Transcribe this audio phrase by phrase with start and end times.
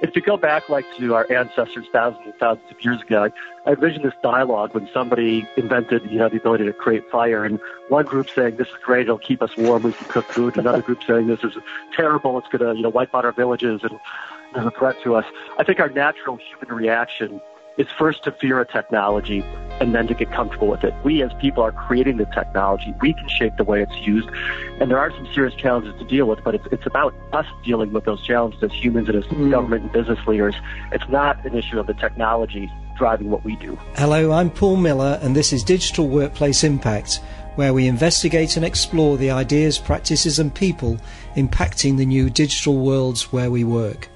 [0.00, 3.30] if you go back like to our ancestors thousands and thousands of years ago,
[3.66, 7.60] I, envision this dialogue when somebody invented, you know, the ability to create fire, and
[7.88, 10.82] one group saying this is great, it'll keep us warm, we can cook food, another
[10.82, 11.54] group saying this is
[11.94, 13.98] terrible, it's to, you know, wipe out our villages and
[14.54, 15.26] there's a threat to us.
[15.58, 17.40] I think our natural human reaction
[17.78, 19.44] is first to fear a technology
[19.80, 20.92] and then to get comfortable with it.
[21.04, 22.92] We as people are creating the technology.
[23.00, 24.28] We can shape the way it's used.
[24.80, 27.92] And there are some serious challenges to deal with, but it's, it's about us dealing
[27.92, 29.50] with those challenges as humans and as mm.
[29.50, 30.56] government and business leaders.
[30.90, 33.78] It's not an issue of the technology driving what we do.
[33.94, 37.20] Hello, I'm Paul Miller, and this is Digital Workplace Impact,
[37.54, 40.98] where we investigate and explore the ideas, practices, and people
[41.36, 44.08] impacting the new digital worlds where we work.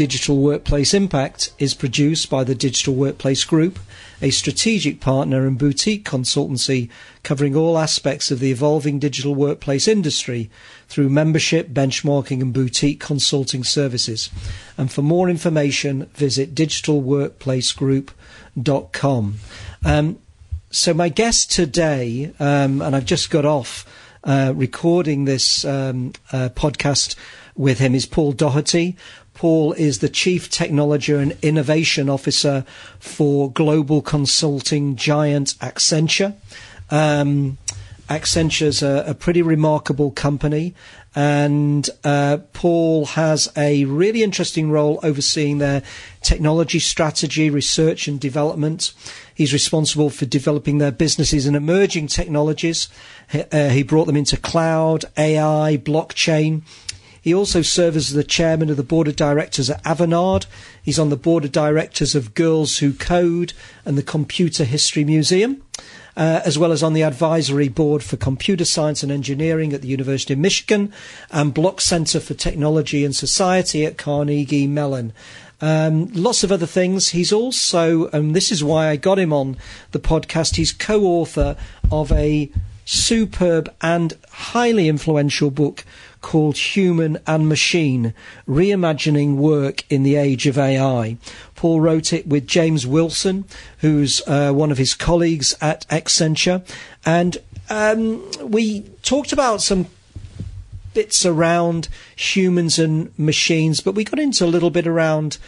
[0.00, 3.78] Digital Workplace Impact is produced by the Digital Workplace Group,
[4.22, 6.88] a strategic partner and boutique consultancy
[7.22, 10.48] covering all aspects of the evolving digital workplace industry
[10.88, 14.30] through membership, benchmarking, and boutique consulting services.
[14.78, 19.34] And for more information, visit digitalworkplacegroup.com.
[19.84, 20.18] Um,
[20.70, 23.84] so, my guest today, um, and I've just got off
[24.24, 27.16] uh, recording this um, uh, podcast
[27.54, 28.96] with him, is Paul Daugherty.
[29.40, 32.62] Paul is the Chief Technology and Innovation Officer
[32.98, 36.34] for global consulting giant Accenture.
[36.90, 37.56] Um,
[38.10, 40.74] Accenture's a, a, pretty remarkable company,
[41.14, 45.84] and uh, Paul has a really interesting role overseeing their
[46.20, 48.92] technology strategy, research, and development.
[49.34, 52.90] He's responsible for developing their businesses and emerging technologies.
[53.32, 56.60] Uh, he brought them into cloud, AI, blockchain,
[57.20, 60.46] he also serves as the chairman of the board of directors at Avanade.
[60.82, 63.52] He's on the board of directors of Girls Who Code
[63.84, 65.62] and the Computer History Museum.
[66.16, 69.88] Uh, as well as on the advisory board for computer science and engineering at the
[69.88, 70.92] University of Michigan
[71.30, 75.12] and Block Center for Technology and Society at Carnegie Mellon.
[75.60, 77.10] Um, lots of other things.
[77.10, 79.56] He's also, and this is why I got him on
[79.92, 81.56] the podcast, he's co author
[81.92, 82.50] of a
[82.84, 85.84] superb and highly influential book
[86.20, 88.14] called Human and Machine
[88.48, 91.16] Reimagining Work in the Age of AI.
[91.54, 93.44] Paul wrote it with James Wilson,
[93.78, 96.66] who's uh, one of his colleagues at Accenture.
[97.04, 97.38] And
[97.68, 99.86] um, we talked about some
[100.92, 105.38] bits around humans and machines, but we got into a little bit around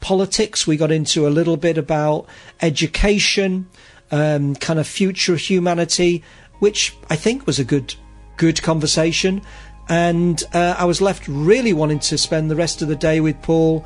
[0.00, 0.66] politics.
[0.66, 2.26] We got into a little bit about
[2.60, 3.66] education,
[4.10, 6.22] um, kind of future of humanity,
[6.58, 7.94] which I think was a good
[8.36, 9.42] good conversation
[9.88, 13.40] and uh, I was left really wanting to spend the rest of the day with
[13.42, 13.84] Paul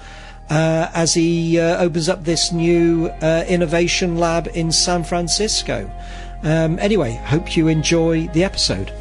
[0.51, 5.91] uh, as he uh, opens up this new uh, innovation lab in San Francisco.
[6.43, 8.93] Um, anyway, hope you enjoy the episode.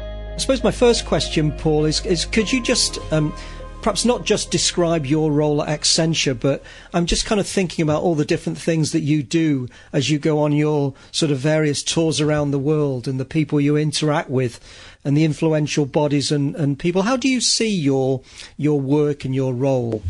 [0.00, 3.34] I suppose my first question, Paul, is, is could you just um,
[3.82, 8.02] perhaps not just describe your role at Accenture, but I'm just kind of thinking about
[8.02, 11.82] all the different things that you do as you go on your sort of various
[11.82, 14.60] tours around the world and the people you interact with
[15.04, 17.02] and the influential bodies and, and people.
[17.02, 18.22] How do you see your
[18.56, 20.02] your work and your role?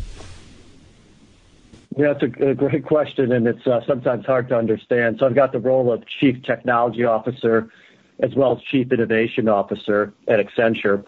[1.97, 5.19] Yeah, it's a, a great question, and it's uh, sometimes hard to understand.
[5.19, 7.71] So I've got the role of Chief Technology Officer
[8.21, 11.07] as well as Chief Innovation Officer at Accenture.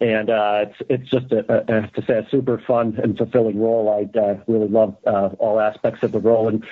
[0.00, 3.88] And uh, it's it's just a, a, to say a super fun and fulfilling role.
[3.88, 6.64] I uh, really love uh, all aspects of the role, and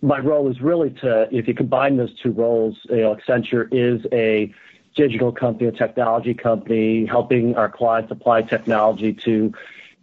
[0.00, 4.04] my role is really to if you combine those two roles, you know, Accenture is
[4.10, 4.52] a
[4.94, 9.52] digital company, a technology company, helping our clients apply technology to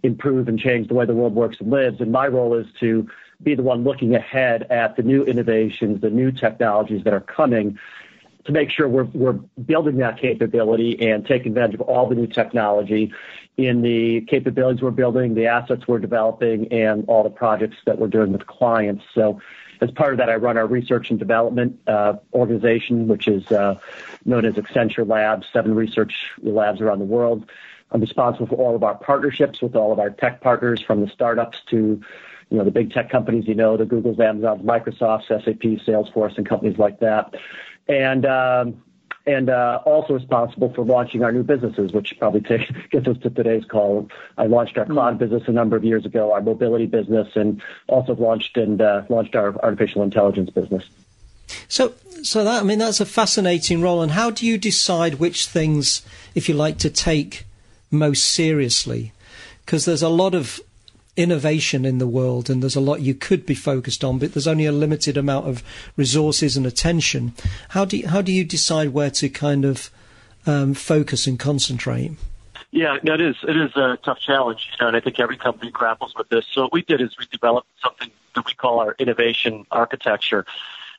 [0.03, 1.99] improve and change the way the world works and lives.
[1.99, 3.07] And my role is to
[3.41, 7.77] be the one looking ahead at the new innovations, the new technologies that are coming
[8.45, 12.27] to make sure we're, we're building that capability and taking advantage of all the new
[12.27, 13.13] technology
[13.57, 18.07] in the capabilities we're building, the assets we're developing, and all the projects that we're
[18.07, 19.03] doing with clients.
[19.13, 19.41] So
[19.81, 23.79] as part of that, I run our research and development uh, organization, which is uh,
[24.25, 27.49] known as Accenture Labs, seven research labs around the world.
[27.91, 31.07] I'm responsible for all of our partnerships with all of our tech partners, from the
[31.07, 32.01] startups to
[32.49, 36.47] you know the big tech companies you know, the Googles, Amazons, Microsofts, SAP, Salesforce, and
[36.47, 37.35] companies like that.
[37.87, 38.83] And um,
[39.29, 43.29] and uh, also responsible for launching our new businesses, which probably takes, gets us to
[43.29, 44.09] today's call.
[44.37, 45.19] I launched our cloud mm-hmm.
[45.19, 49.35] business a number of years ago, our mobility business, and also launched and uh, launched
[49.35, 50.83] our artificial intelligence business.
[51.67, 51.93] So,
[52.23, 54.01] so that I mean that's a fascinating role.
[54.01, 56.01] And how do you decide which things,
[56.33, 57.45] if you like, to take
[57.91, 59.13] most seriously?
[59.65, 60.59] Because there's a lot of
[61.19, 64.47] innovation in the world and there's a lot you could be focused on, but there's
[64.47, 65.61] only a limited amount of
[65.97, 67.33] resources and attention.
[67.69, 69.91] How do you, how do you decide where to kind of
[70.47, 72.13] um, focus and concentrate?
[72.71, 73.35] Yeah, it is.
[73.43, 76.45] It is a tough challenge, you know, and I think every company grapples with this.
[76.53, 80.45] So what we did is we developed something that we call our innovation architecture,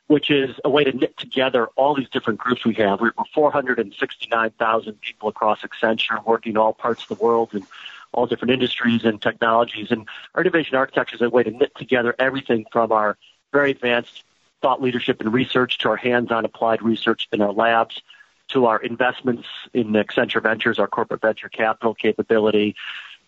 [0.05, 3.01] which is a way to knit together all these different groups we have.
[3.01, 7.65] We're 469,000 people across Accenture working all parts of the world and
[8.13, 9.91] all different industries and technologies.
[9.91, 13.17] And our innovation architecture is a way to knit together everything from our
[13.51, 14.23] very advanced
[14.61, 18.01] thought leadership and research to our hands-on applied research in our labs
[18.49, 22.75] to our investments in Accenture Ventures, our corporate venture capital capability,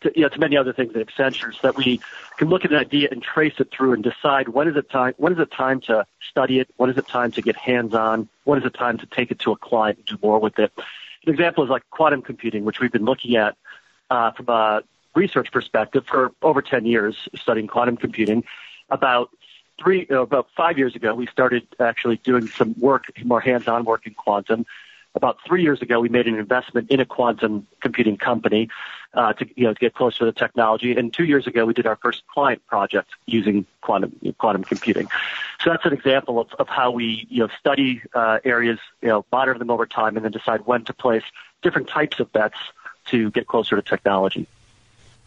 [0.01, 2.01] to, you know, to many other things at Accenture, so that we
[2.37, 5.13] can look at an idea and trace it through and decide when is it time
[5.17, 8.27] when is it time to study it, when is it time to get hands on,
[8.43, 10.71] when is it time to take it to a client and do more with it.
[11.25, 13.55] An example is like quantum computing, which we've been looking at
[14.09, 14.83] uh, from a
[15.15, 18.43] research perspective for over 10 years, studying quantum computing.
[18.89, 19.29] About
[19.79, 24.07] three, uh, about five years ago, we started actually doing some work, more hands-on work
[24.07, 24.65] in quantum
[25.15, 28.69] about three years ago, we made an investment in a quantum computing company
[29.13, 30.95] uh, to, you know, to get closer to the technology.
[30.95, 35.07] And two years ago, we did our first client project using quantum quantum computing.
[35.61, 39.25] So that's an example of, of how we you know study uh, areas, you know,
[39.31, 41.23] monitor them over time, and then decide when to place
[41.61, 42.57] different types of bets
[43.13, 44.47] to get closer to technology.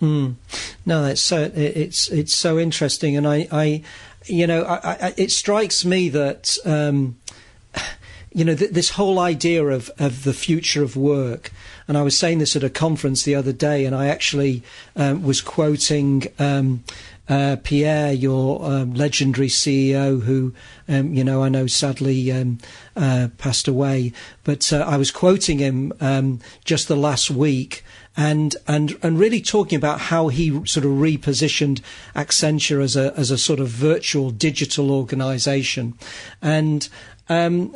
[0.02, 0.34] Mm.
[0.84, 3.82] No, it's so it's it's so interesting, and I, I
[4.26, 6.58] you know, I, I, it strikes me that.
[6.64, 7.16] Um,
[8.32, 11.50] you know, th- this whole idea of, of the future of work.
[11.88, 14.62] And I was saying this at a conference the other day, and I actually
[14.94, 16.84] um, was quoting um,
[17.28, 20.54] uh, Pierre, your um, legendary CEO, who,
[20.88, 22.58] um, you know, I know sadly um,
[22.94, 24.12] uh, passed away.
[24.44, 27.84] But uh, I was quoting him um, just the last week
[28.16, 31.82] and and and really talking about how he sort of repositioned
[32.14, 35.92] Accenture as a as a sort of virtual digital organization
[36.40, 36.88] and
[37.28, 37.74] um,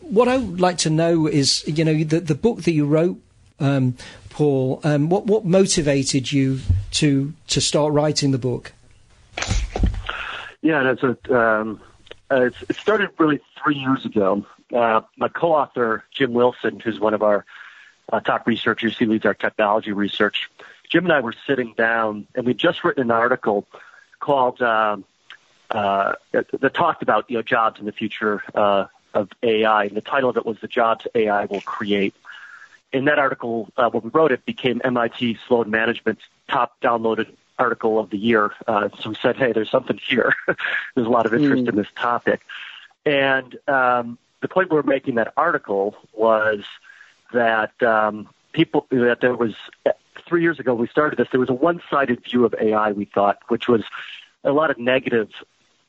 [0.00, 3.20] what I would like to know is, you know, the, the book that you wrote,
[3.58, 3.96] um,
[4.34, 4.80] Paul.
[4.82, 6.60] Um, what what motivated you
[6.92, 8.72] to to start writing the book?
[10.60, 11.34] Yeah, that's a.
[11.34, 11.80] Um,
[12.30, 14.44] uh, it started really three years ago.
[14.74, 17.44] Uh, my co-author Jim Wilson, who's one of our
[18.12, 20.50] uh, top researchers, he leads our technology research.
[20.90, 23.68] Jim and I were sitting down, and we'd just written an article
[24.18, 25.04] called um,
[25.70, 30.00] uh, that talked about you know jobs in the future uh, of AI, and the
[30.00, 32.14] title of it was "The Jobs AI Will Create."
[32.94, 37.98] In that article, uh, when we wrote it, became MIT Sloan Management's top downloaded article
[37.98, 38.52] of the year.
[38.68, 40.32] Uh, so we said, "Hey, there's something here.
[40.94, 41.68] there's a lot of interest mm.
[41.70, 42.40] in this topic."
[43.04, 46.62] And um, the point we were making that article was
[47.32, 49.54] that um, people that there was
[50.26, 51.26] three years ago we started this.
[51.32, 52.92] There was a one-sided view of AI.
[52.92, 53.82] We thought, which was
[54.44, 55.30] a lot of negative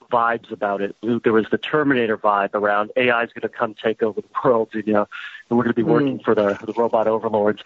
[0.10, 0.96] vibes about it.
[1.02, 4.70] There was the Terminator vibe around AI is going to come take over the world,
[4.74, 5.08] you know,
[5.50, 5.92] and we're going to be hmm.
[5.92, 6.24] working mm.
[6.24, 7.62] for the, the robot overlords.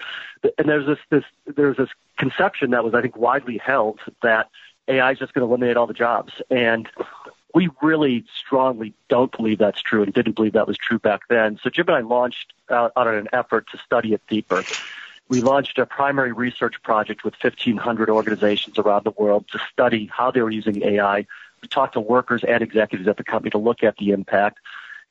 [0.57, 1.23] And there's this, this,
[1.55, 4.49] there's this conception that was, I think, widely held that
[4.87, 6.33] AI is just going to eliminate all the jobs.
[6.49, 6.89] And
[7.53, 11.59] we really strongly don't believe that's true and didn't believe that was true back then.
[11.63, 14.63] So Jim and I launched out, out on an effort to study it deeper.
[15.29, 20.31] We launched a primary research project with 1,500 organizations around the world to study how
[20.31, 21.27] they were using AI
[21.61, 24.59] we talked to workers and executives at the company to look at the impact.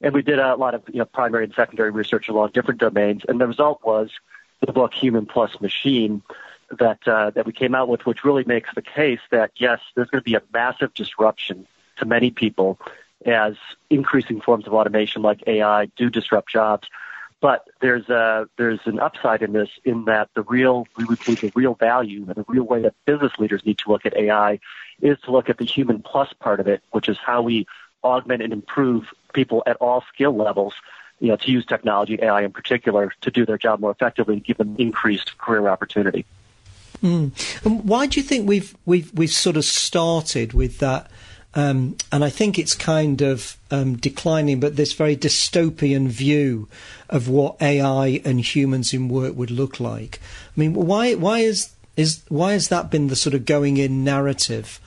[0.00, 3.22] And we did a lot of you know, primary and secondary research along different domains.
[3.28, 4.10] And the result was
[4.64, 6.22] the book Human Plus Machine
[6.78, 10.08] that uh, that we came out with, which really makes the case that yes, there's
[10.10, 11.66] going to be a massive disruption
[11.96, 12.78] to many people
[13.26, 13.56] as
[13.90, 16.88] increasing forms of automation like AI do disrupt jobs.
[17.40, 21.40] But there's a there's an upside in this in that the real we would believe
[21.40, 24.58] the real value and the real way that business leaders need to look at AI
[25.00, 27.66] is to look at the human plus part of it, which is how we
[28.02, 30.74] augment and improve people at all skill levels,
[31.20, 34.44] you know, to use technology, AI in particular, to do their job more effectively and
[34.44, 36.24] give them increased career opportunity.
[37.02, 37.64] Mm.
[37.64, 41.10] And why do you think we've we've we've sort of started with that?
[41.54, 46.68] Um, and I think it's kind of um, declining, but this very dystopian view
[47.08, 50.20] of what AI and humans in work would look like.
[50.56, 54.04] I mean, why why is is why has that been the sort of going in
[54.04, 54.78] narrative?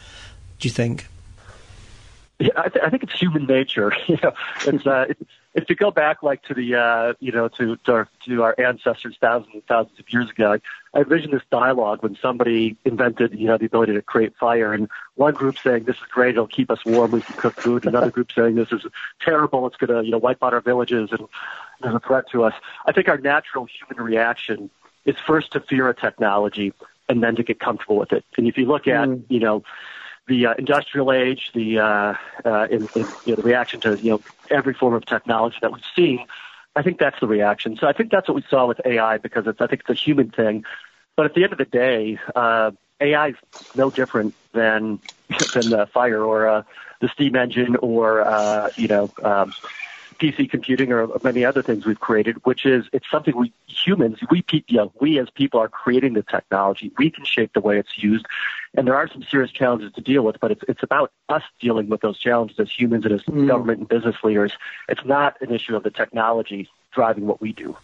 [0.60, 1.08] Do you think?
[2.40, 3.92] Yeah, I, th- I think it's human nature.
[4.08, 4.34] you know,
[4.66, 5.06] it's, uh,
[5.54, 8.56] if you go back like to the uh, you know to to our, to our
[8.58, 13.38] ancestors thousands and thousands of years ago, I, I envision this dialogue when somebody invented
[13.38, 16.48] you know the ability to create fire, and one group saying this is great, it'll
[16.48, 18.86] keep us warm, we can cook food, another group saying this is
[19.20, 21.28] terrible, it's going to you know wipe out our villages and
[21.82, 22.54] there's a threat to us.
[22.86, 24.70] I think our natural human reaction
[25.06, 26.74] is first to fear a technology
[27.10, 28.24] and then to get comfortable with it.
[28.38, 29.24] And if you look at, mm.
[29.28, 29.64] you know,
[30.32, 32.14] the uh, industrial age, the uh,
[32.46, 35.72] uh, in, in, you know, the reaction to you know every form of technology that
[35.72, 36.26] we've seen,
[36.76, 37.78] I think that's the reaction.
[37.78, 40.04] So I think that's what we saw with AI because it's I think it's a
[40.06, 40.64] human thing
[41.16, 43.36] but at the end of the day, uh, AI is
[43.76, 45.00] no different than
[45.54, 46.64] than the fire or uh,
[47.02, 49.54] the steam engine or uh, you know um,
[50.22, 54.44] PC computing or many other things we've created, which is it's something we humans, we
[54.68, 56.92] you know, we as people are creating the technology.
[56.98, 58.28] We can shape the way it's used,
[58.76, 60.40] and there are some serious challenges to deal with.
[60.40, 63.48] But it's it's about us dealing with those challenges as humans and as mm.
[63.48, 64.54] government and business leaders.
[64.88, 67.76] It's not an issue of the technology driving what we do.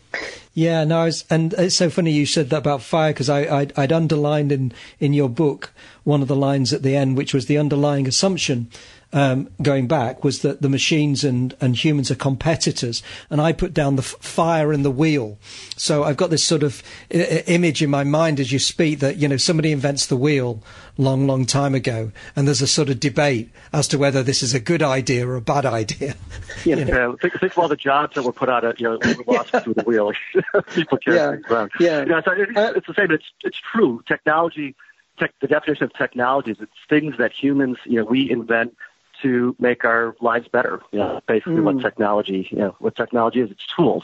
[0.54, 3.92] Yeah, no, and it's so funny you said that about fire because I, I'd, I'd
[3.92, 5.72] underlined in, in your book
[6.04, 8.70] one of the lines at the end, which was the underlying assumption
[9.14, 13.02] um, going back was that the machines and, and humans are competitors.
[13.30, 15.38] And I put down the f- fire and the wheel.
[15.78, 16.84] So I've got this sort of
[17.14, 20.62] I- image in my mind as you speak that, you know, somebody invents the wheel
[20.98, 22.12] long, long time ago.
[22.36, 25.36] And there's a sort of debate as to whether this is a good idea or
[25.36, 26.16] a bad idea.
[26.66, 27.16] Yeah, you know?
[27.22, 29.60] think, think of all the jobs that were put out of, you know, lost yeah.
[29.60, 30.12] through the wheel.
[30.74, 31.54] People carry yeah.
[31.54, 31.72] around.
[31.80, 32.00] Yeah.
[32.00, 33.12] You know, so it, uh, it's the same.
[33.12, 34.04] It's, it's true.
[34.08, 34.76] Technology,
[35.20, 38.76] tech, the definition of technology is it's things that humans, you know, we invent
[39.22, 40.82] to make our lives better.
[40.92, 41.64] You know, basically mm.
[41.64, 44.04] what technology, you know, what technology is, it's tools.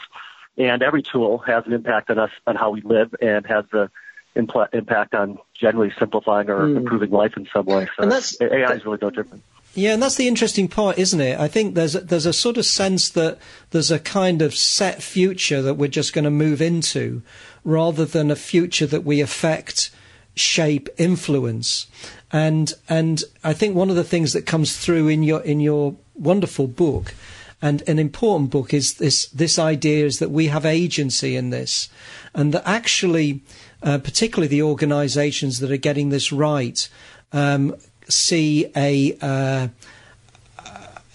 [0.56, 3.90] And every tool has an impact on us, on how we live, and has the
[4.36, 6.76] impl- impact on generally simplifying or mm.
[6.76, 7.88] improving life in some way.
[7.96, 9.42] So and that's, AI is really no different.
[9.74, 11.38] Yeah, and that's the interesting part, isn't it?
[11.38, 13.38] I think there's a, there's a sort of sense that
[13.70, 17.22] there's a kind of set future that we're just going to move into,
[17.64, 19.90] rather than a future that we affect,
[20.36, 21.88] shape, influence.
[22.34, 25.94] And and I think one of the things that comes through in your in your
[26.16, 27.14] wonderful book
[27.62, 31.88] and an important book is this this idea is that we have agency in this
[32.34, 33.40] and that actually
[33.84, 36.88] uh, particularly the organizations that are getting this right
[37.32, 37.76] um,
[38.08, 39.68] see a uh,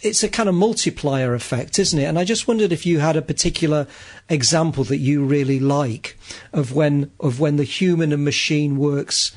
[0.02, 2.06] it's a kind of multiplier effect, isn't it?
[2.06, 3.88] And I just wondered if you had a particular
[4.30, 6.18] example that you really like
[6.54, 9.34] of when of when the human and machine works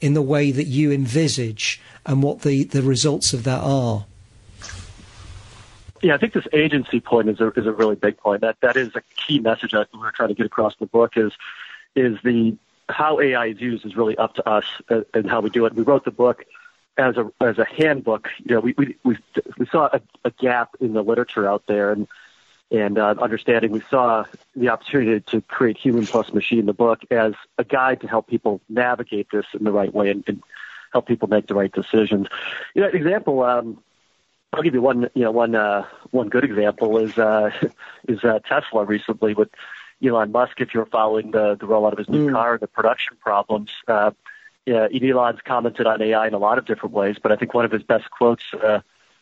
[0.00, 4.06] in the way that you envisage and what the, the results of that are?
[6.02, 8.42] Yeah, I think this agency point is a, is a really big point.
[8.42, 11.32] That that is a key message that we're trying to get across the book is
[11.94, 12.56] is the
[12.88, 14.64] how AI is used is really up to us
[15.14, 15.74] and how we do it.
[15.74, 16.44] We wrote the book
[16.96, 18.28] as a as a handbook.
[18.44, 19.18] You know, we we we,
[19.58, 22.06] we saw a, a gap in the literature out there, and
[22.70, 24.24] and uh, understanding, we saw
[24.56, 28.60] the opportunity to create Human Plus Machine, the book, as a guide to help people
[28.68, 30.42] navigate this in the right way and, and
[30.92, 32.26] help people make the right decisions.
[32.74, 33.82] You know, an example, um,
[34.52, 35.08] I'll give you one.
[35.14, 37.50] You know, one uh, one good example is uh,
[38.08, 39.50] is uh, Tesla recently with
[40.04, 40.60] Elon Musk.
[40.60, 42.32] If you're following the the rollout of his new mm.
[42.32, 43.70] car, the production problems.
[43.86, 44.10] Uh,
[44.64, 47.64] yeah, Elon's commented on AI in a lot of different ways, but I think one
[47.64, 48.42] of his best quotes.
[48.52, 48.80] Uh,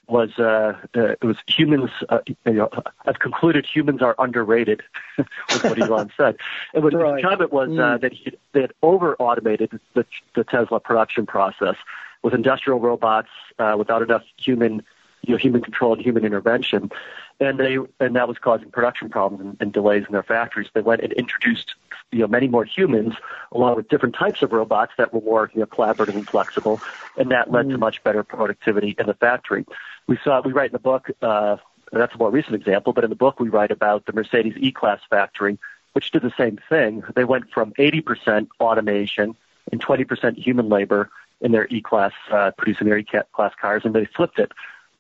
[0.09, 1.91] was uh, uh, it was humans.
[2.09, 2.71] Uh, you know,
[3.07, 4.83] I've concluded humans are underrated,
[5.19, 6.37] was what Elon said.
[6.73, 7.17] And what right.
[7.17, 8.01] his comment was uh, mm.
[8.01, 11.77] that he they had over automated the, the Tesla production process
[12.23, 14.83] with industrial robots uh, without enough human,
[15.23, 16.91] you know, human control and human intervention,
[17.41, 20.69] and they and that was causing production problems and, and delays in their factories.
[20.75, 21.75] They went and introduced
[22.15, 23.15] you know many more humans
[23.53, 26.81] along with different types of robots that were more you know collaborative and flexible,
[27.17, 27.73] and that led mm.
[27.73, 29.67] to much better productivity in the factory.
[30.07, 31.11] We saw we write in the book.
[31.23, 31.57] Uh,
[31.93, 35.01] that's a more recent example, but in the book we write about the Mercedes E-Class
[35.09, 35.59] factory,
[35.93, 37.03] which did the same thing.
[37.15, 39.37] They went from 80% automation
[39.71, 44.39] and 20% human labor in their E-Class uh, producing their E-Class cars, and they flipped
[44.39, 44.53] it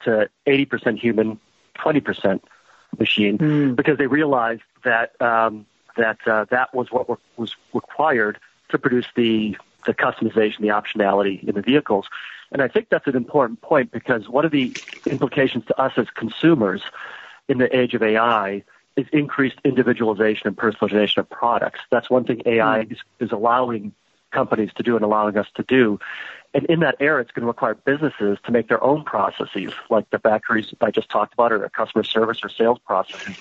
[0.04, 1.40] to 80% human,
[1.78, 2.40] 20%
[2.98, 3.76] machine mm.
[3.76, 8.38] because they realized that um, that uh, that was what was required
[8.70, 9.56] to produce the
[9.86, 12.06] the customization, the optionality in the vehicles.
[12.52, 14.74] And I think that's an important point because one of the
[15.06, 16.82] implications to us as consumers
[17.48, 18.62] in the age of AI
[18.96, 21.80] is increased individualization and personalization of products.
[21.90, 22.92] That's one thing AI mm.
[22.92, 23.92] is, is allowing
[24.30, 25.98] companies to do and allowing us to do.
[26.52, 30.08] And in that era, it's going to require businesses to make their own processes, like
[30.10, 33.36] the factories I just talked about, or their customer service or sales processes,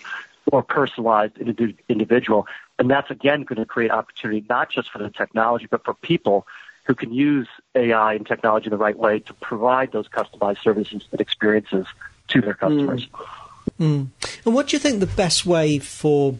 [0.51, 2.47] more personalized individual.
[2.79, 6.47] And that's again going to create opportunity not just for the technology, but for people
[6.83, 11.03] who can use AI and technology in the right way to provide those customized services
[11.11, 11.85] and experiences
[12.29, 13.07] to their customers.
[13.07, 13.25] Mm.
[13.79, 14.07] Mm.
[14.45, 16.37] And what do you think the best way for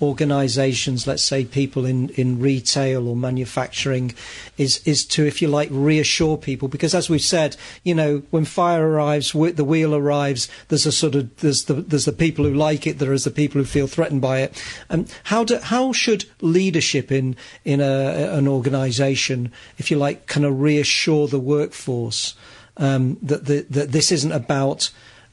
[0.00, 4.14] organizations, let's say people in, in retail or manufacturing,
[4.58, 6.68] is, is to, if you like, reassure people.
[6.68, 11.14] Because as we've said, you know, when fire arrives, the wheel arrives, there's a sort
[11.14, 13.86] of, there's the, there's the people who like it, there is the people who feel
[13.86, 14.62] threatened by it.
[14.90, 20.44] Um, how do, how should leadership in, in a, an organization, if you like, kind
[20.44, 22.34] of reassure the workforce,
[22.76, 24.90] um, that, the, that this isn't about,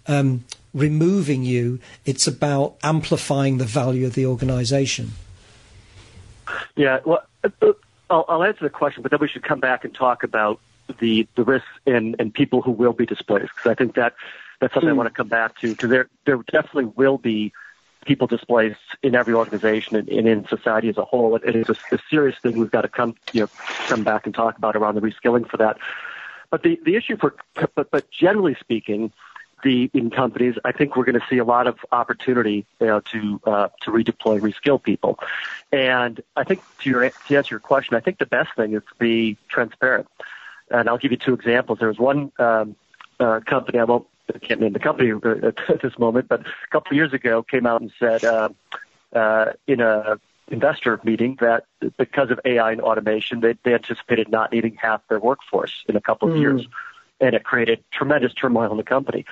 [0.08, 5.12] um, removing you, it's about amplifying the value of the organization.
[6.76, 7.74] Yeah, well, uh, uh,
[8.10, 10.60] I'll, I'll answer the question, but then we should come back and talk about
[11.00, 14.14] the the risks and and people who will be displaced because I think that
[14.60, 14.94] that's something mm.
[14.94, 17.54] I want to come back to because there there definitely will be
[18.06, 21.38] people displaced in every organization and, and in society as a whole.
[21.38, 23.50] It, it is a, a serious thing we've got to come you know
[23.88, 25.78] come back and talk about around the reskilling for that.
[26.50, 27.36] But the the issue for
[27.76, 29.12] but but generally speaking,
[29.64, 33.00] the in companies, I think we're going to see a lot of opportunity you know,
[33.00, 35.20] to uh, to redeploy, reskill people.
[35.72, 38.84] And I think to, your, to answer your question, I think the best thing is
[38.84, 40.08] to be transparent.
[40.70, 41.80] And I'll give you two examples.
[41.80, 42.76] There was one um,
[43.20, 45.12] uh, company I won't I can't name the company
[45.70, 48.50] at this moment, but a couple of years ago came out and said uh,
[49.14, 51.66] uh, in a investor meeting that
[51.98, 56.02] because of AI and automation, they, they anticipated not needing half their workforce in a
[56.02, 56.42] couple of mm.
[56.42, 56.68] years,
[57.20, 59.26] and it created tremendous turmoil in the company.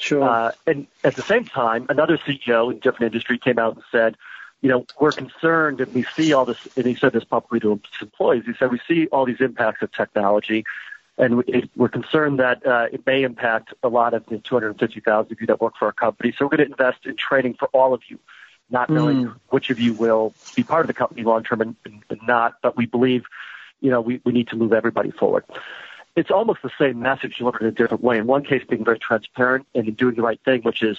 [0.00, 0.22] Sure.
[0.22, 3.84] Uh, and at the same time, another CEO in a different industry came out and
[3.92, 4.16] said,
[4.62, 7.70] you know, we're concerned and we see all this, and he said this publicly to
[7.70, 8.44] his employees.
[8.44, 10.64] He said, we see all these impacts of technology
[11.20, 11.44] and
[11.76, 15.60] we're concerned that uh, it may impact a lot of the 250,000 of you that
[15.60, 16.32] work for our company.
[16.36, 18.18] So we're going to invest in training for all of you,
[18.70, 19.34] not knowing mm.
[19.50, 22.54] which of you will be part of the company long term and, and, and not.
[22.62, 23.26] But we believe,
[23.80, 25.44] you know, we, we need to move everybody forward.
[26.16, 28.18] It's almost the same message delivered in a different way.
[28.18, 30.98] In one case, being very transparent and doing the right thing, which is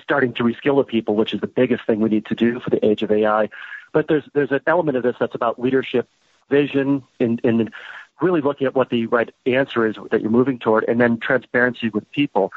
[0.00, 2.70] starting to reskill the people, which is the biggest thing we need to do for
[2.70, 3.48] the age of AI.
[3.92, 6.08] But there's there's an element of this that's about leadership,
[6.48, 7.72] vision, and, and
[8.20, 11.88] really looking at what the right answer is that you're moving toward, and then transparency
[11.88, 12.52] with people.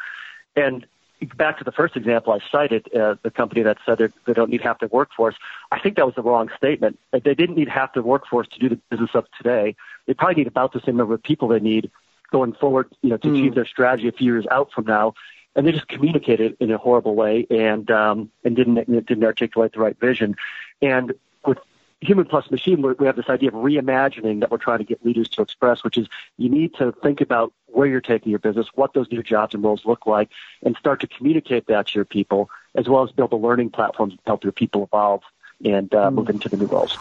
[0.56, 0.86] And
[1.26, 4.62] back to the first example I cited, uh, the company that said they don't need
[4.62, 5.36] half their workforce.
[5.72, 7.00] I think that was the wrong statement.
[7.12, 9.76] They didn't need half their workforce to do the business of today.
[10.06, 11.92] They probably need about the same number of people they need
[12.32, 13.38] going forward, you know, to mm.
[13.38, 15.14] achieve their strategy a few years out from now.
[15.56, 18.76] And they just communicated in a horrible way and um, and didn't
[19.06, 20.36] didn't articulate the right vision.
[20.82, 21.14] And
[21.46, 21.60] with
[22.02, 25.30] human plus machine, we have this idea of reimagining that we're trying to get leaders
[25.30, 28.94] to express, which is you need to think about where you're taking your business, what
[28.94, 30.30] those new jobs and roles look like,
[30.64, 34.12] and start to communicate that to your people, as well as build a learning platform
[34.12, 35.22] to help your people evolve
[35.64, 36.14] and uh, mm.
[36.14, 36.98] move into the new roles.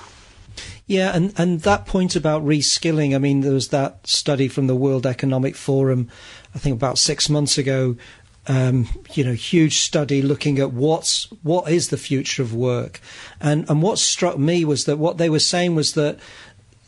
[0.86, 4.74] Yeah, and, and that point about reskilling, I mean, there was that study from the
[4.74, 6.08] World Economic Forum,
[6.54, 7.96] I think about six months ago,
[8.48, 13.00] um, you know, huge study looking at what's what is the future of work,
[13.40, 16.18] and and what struck me was that what they were saying was that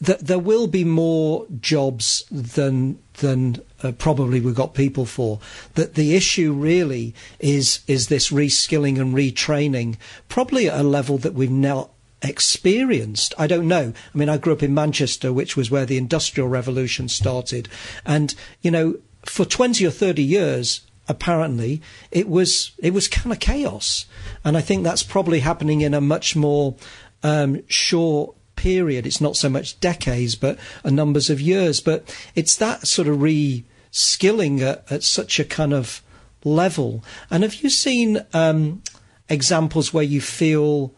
[0.01, 5.39] there will be more jobs than than uh, probably we've got people for.
[5.75, 9.97] That the issue really is is this reskilling and retraining,
[10.29, 11.91] probably at a level that we've not
[12.23, 13.35] experienced.
[13.39, 13.93] I don't know.
[14.15, 17.69] I mean, I grew up in Manchester, which was where the Industrial Revolution started,
[18.05, 21.81] and you know, for twenty or thirty years, apparently
[22.11, 24.07] it was it was kind of chaos,
[24.45, 26.75] and I think that's probably happening in a much more
[27.23, 29.07] um, short period.
[29.07, 31.81] It's not so much decades, but a numbers of years.
[31.81, 36.03] But it's that sort of re-skilling at, at such a kind of
[36.45, 37.03] level.
[37.31, 38.83] And have you seen um,
[39.29, 40.93] examples where you feel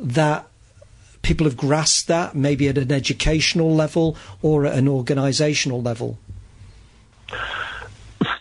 [0.00, 0.46] that
[1.22, 6.18] people have grasped that, maybe at an educational level or at an organisational level?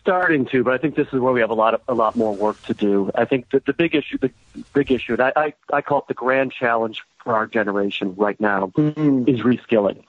[0.07, 2.15] Starting to, but I think this is where we have a lot of a lot
[2.15, 3.11] more work to do.
[3.13, 4.31] I think that the big issue, the
[4.73, 8.39] big issue, and I, I, I call it the grand challenge for our generation right
[8.39, 9.27] now, mm-hmm.
[9.27, 10.01] is reskilling.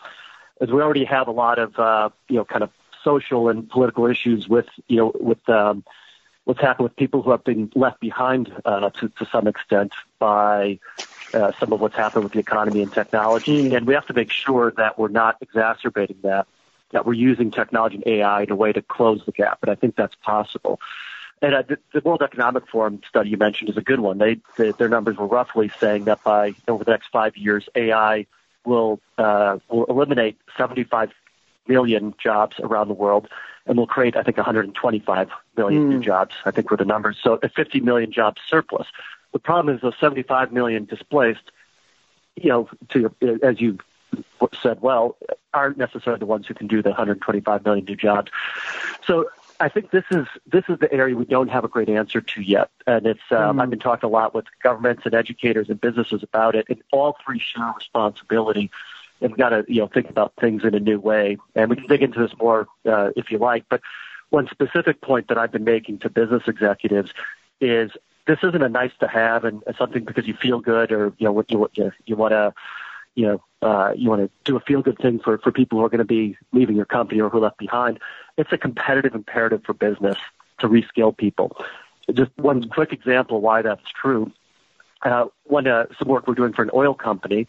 [0.60, 2.70] As we already have a lot of uh, you know kind of
[3.02, 5.82] social and political issues with you know with um,
[6.44, 10.78] what's happened with people who have been left behind uh, to, to some extent by
[11.34, 13.74] uh, some of what's happened with the economy and technology, mm-hmm.
[13.74, 16.46] and we have to make sure that we're not exacerbating that
[16.92, 19.74] that we're using technology and AI in a way to close the gap, and I
[19.74, 20.80] think that's possible.
[21.40, 24.18] And uh, the, the World Economic Forum study you mentioned is a good one.
[24.18, 28.26] They, they their numbers were roughly saying that by over the next five years, AI
[28.64, 31.12] will uh, will eliminate 75
[31.68, 33.28] million jobs around the world,
[33.66, 35.88] and will create I think 125 million mm.
[35.88, 36.02] new hmm.
[36.02, 36.34] jobs.
[36.44, 37.18] I think were the numbers.
[37.22, 38.88] So a 50 million job surplus.
[39.32, 41.52] The problem is those 75 million displaced.
[42.36, 43.78] You know, to as you
[44.62, 45.16] said well
[45.54, 48.30] aren't necessarily the ones who can do the 125 million new jobs.
[49.06, 52.20] So I think this is this is the area we don't have a great answer
[52.20, 53.62] to yet, and it's um, mm.
[53.62, 57.16] I've been talking a lot with governments and educators and businesses about it, and all
[57.24, 58.70] three share responsibility.
[59.20, 61.76] And we've got to you know think about things in a new way, and we
[61.76, 63.64] can dig into this more uh, if you like.
[63.68, 63.80] But
[64.30, 67.12] one specific point that I've been making to business executives
[67.60, 67.90] is
[68.28, 71.32] this isn't a nice to have and something because you feel good or you know
[71.32, 72.54] what you you, you want to
[73.18, 75.84] you know, uh, you want to do a feel good thing for, for people who
[75.84, 77.98] are going to be leaving your company or who are left behind.
[78.36, 80.16] It's a competitive imperative for business
[80.60, 81.56] to reskill people.
[82.12, 84.30] Just one quick example why that's true.
[85.02, 87.48] Uh, one, uh, some work we're doing for an oil company.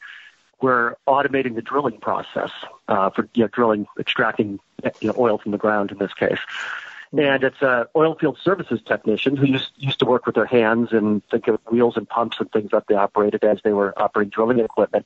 [0.62, 2.52] we're automating the drilling process
[2.88, 4.60] uh, for you know, drilling, extracting
[5.02, 6.40] you know, oil from the ground in this case.
[7.14, 7.20] Mm-hmm.
[7.20, 10.90] And it's a oil field services technician who used, used to work with their hands
[10.92, 14.30] and think of wheels and pumps and things that they operated as they were operating
[14.30, 15.06] drilling equipment.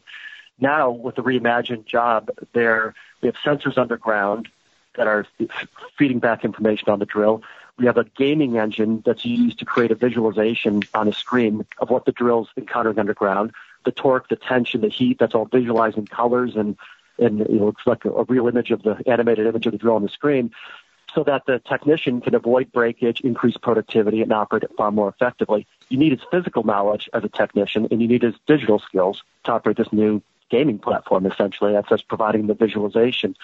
[0.59, 4.49] Now, with the reimagined job, there we have sensors underground
[4.95, 5.25] that are
[5.97, 7.41] feeding back information on the drill.
[7.77, 11.89] We have a gaming engine that's used to create a visualization on a screen of
[11.89, 13.51] what the drill's encountering underground,
[13.83, 15.17] the torque, the tension, the heat.
[15.19, 16.77] That's all visualized in colors and
[17.19, 19.77] and you know, looks like a, a real image of the animated image of the
[19.77, 20.51] drill on the screen,
[21.13, 25.67] so that the technician can avoid breakage, increase productivity, and operate it far more effectively.
[25.89, 29.51] You need his physical knowledge as a technician, and you need his digital skills to
[29.51, 30.21] operate this new
[30.53, 31.25] gaming platform.
[31.25, 33.35] Essentially, that's just providing the visualization.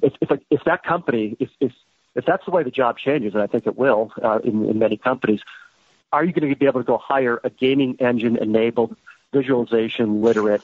[0.00, 1.72] If if, if that company, if, if
[2.14, 4.78] if that's the way the job changes, and I think it will uh, in, in
[4.78, 5.40] many companies,
[6.12, 8.96] are you going to be able to go hire a gaming engine enabled,
[9.32, 10.62] visualization literate,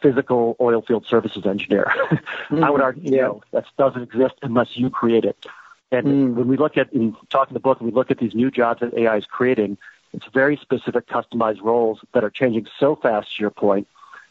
[0.00, 1.86] physical oil field services engineer?
[1.94, 2.64] mm-hmm.
[2.66, 3.22] I would argue yeah.
[3.22, 5.36] no, that doesn't exist unless you create it.
[5.92, 6.34] And mm.
[6.34, 8.80] when we look at, in talking the book, and we look at these new jobs
[8.80, 9.78] that AI is creating,
[10.12, 13.86] it's very specific, customized roles that are changing so fast, to your point,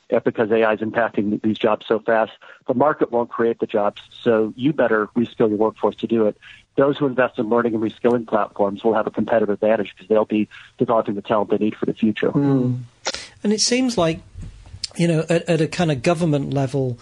[0.09, 2.31] because AI is impacting these jobs so fast.
[2.67, 6.37] The market won't create the jobs, so you better reskill your workforce to do it.
[6.75, 10.25] Those who invest in learning and reskilling platforms will have a competitive advantage because they'll
[10.25, 12.31] be developing the talent they need for the future.
[12.31, 12.81] Mm.
[13.43, 14.19] And it seems like,
[14.95, 16.99] you know, at, at a kind of government level,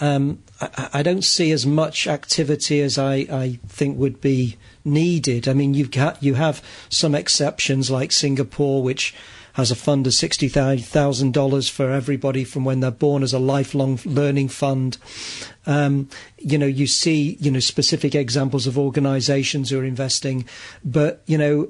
[0.00, 5.46] um, I, I, don't see as much activity as I, I, think would be needed.
[5.46, 9.14] I mean, you've got you have some exceptions like Singapore, which
[9.60, 14.48] has a fund of $60,000 for everybody from when they're born as a lifelong learning
[14.48, 14.98] fund.
[15.66, 20.46] Um, you know, you see, you know, specific examples of organizations who are investing,
[20.84, 21.68] but, you know,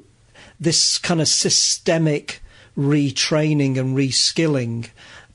[0.58, 2.40] this kind of systemic
[2.76, 4.88] retraining and reskilling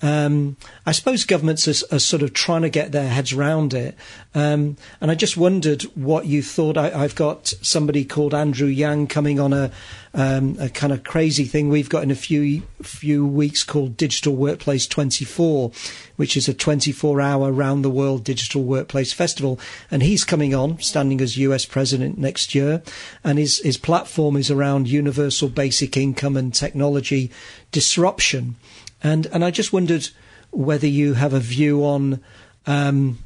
[0.06, 3.96] um, I suppose governments are, are, sort of trying to get their heads around it.
[4.36, 6.78] Um, and I just wondered what you thought.
[6.78, 9.72] I, have got somebody called Andrew Yang coming on a,
[10.14, 14.36] um, a kind of crazy thing we've got in a few few weeks called Digital
[14.36, 15.72] Workplace 24,
[16.18, 19.60] which is a 24 hour round the world digital workplace festival.
[19.90, 22.84] And he's coming on, standing as US president next year.
[23.24, 27.32] And his, his platform is around universal basic income and technology
[27.72, 28.58] disruption.
[29.06, 30.10] And and I just wondered
[30.50, 32.22] whether you have a view on
[32.66, 33.20] um,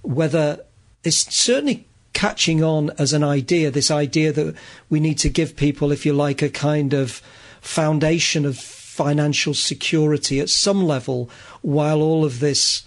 [0.00, 0.64] whether
[1.04, 3.70] it's certainly catching on as an idea.
[3.70, 4.54] This idea that
[4.88, 7.20] we need to give people, if you like, a kind of
[7.60, 11.28] foundation of financial security at some level
[11.60, 12.86] while all of this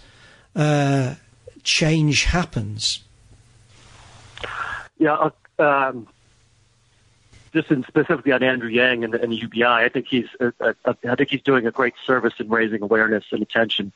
[0.56, 1.14] uh,
[1.62, 3.04] change happens.
[4.98, 6.08] Yeah, um,
[7.52, 10.50] just in specifically on Andrew Yang and the, and the UBI, I think he's uh,
[10.60, 13.92] uh, uh, I think he's doing a great service in raising awareness and attention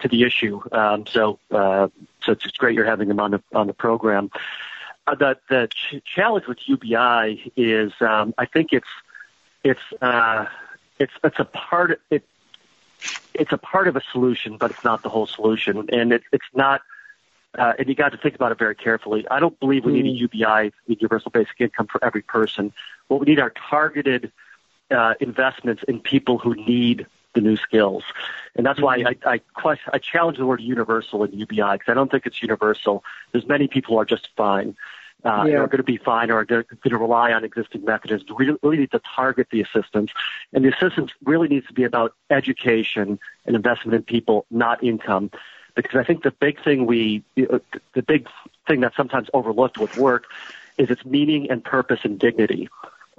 [0.00, 0.60] to the issue.
[0.72, 1.88] Um, so uh,
[2.22, 4.30] so it's great you're having him on the on the program.
[5.06, 8.88] Uh, the the ch- challenge with UBI is um, I think it's
[9.64, 10.46] it's uh,
[10.98, 12.24] it's it's a part it
[13.34, 16.50] it's a part of a solution, but it's not the whole solution, and it, it's
[16.54, 16.82] not
[17.58, 19.26] uh, and you got to think about it very carefully.
[19.30, 20.36] I don't believe we need a hmm.
[20.36, 22.72] UBI, universal basic income, for every person.
[23.08, 24.32] What we need are targeted
[24.90, 28.04] uh, investments in people who need the new skills,
[28.54, 29.08] and that's why hmm.
[29.08, 32.40] I, I, question, I challenge the word universal in UBI because I don't think it's
[32.40, 33.02] universal.
[33.32, 34.76] There's many people who are just fine.
[35.24, 35.56] Uh, yeah.
[35.56, 38.30] are going to be fine or are going to rely on existing mechanisms.
[38.38, 40.12] We really need to target the assistance.
[40.52, 45.32] And the assistance really needs to be about education and investment in people, not income
[45.82, 48.26] because I think the big thing we, the big
[48.66, 50.24] thing that's sometimes overlooked with work
[50.76, 52.68] is its meaning and purpose and dignity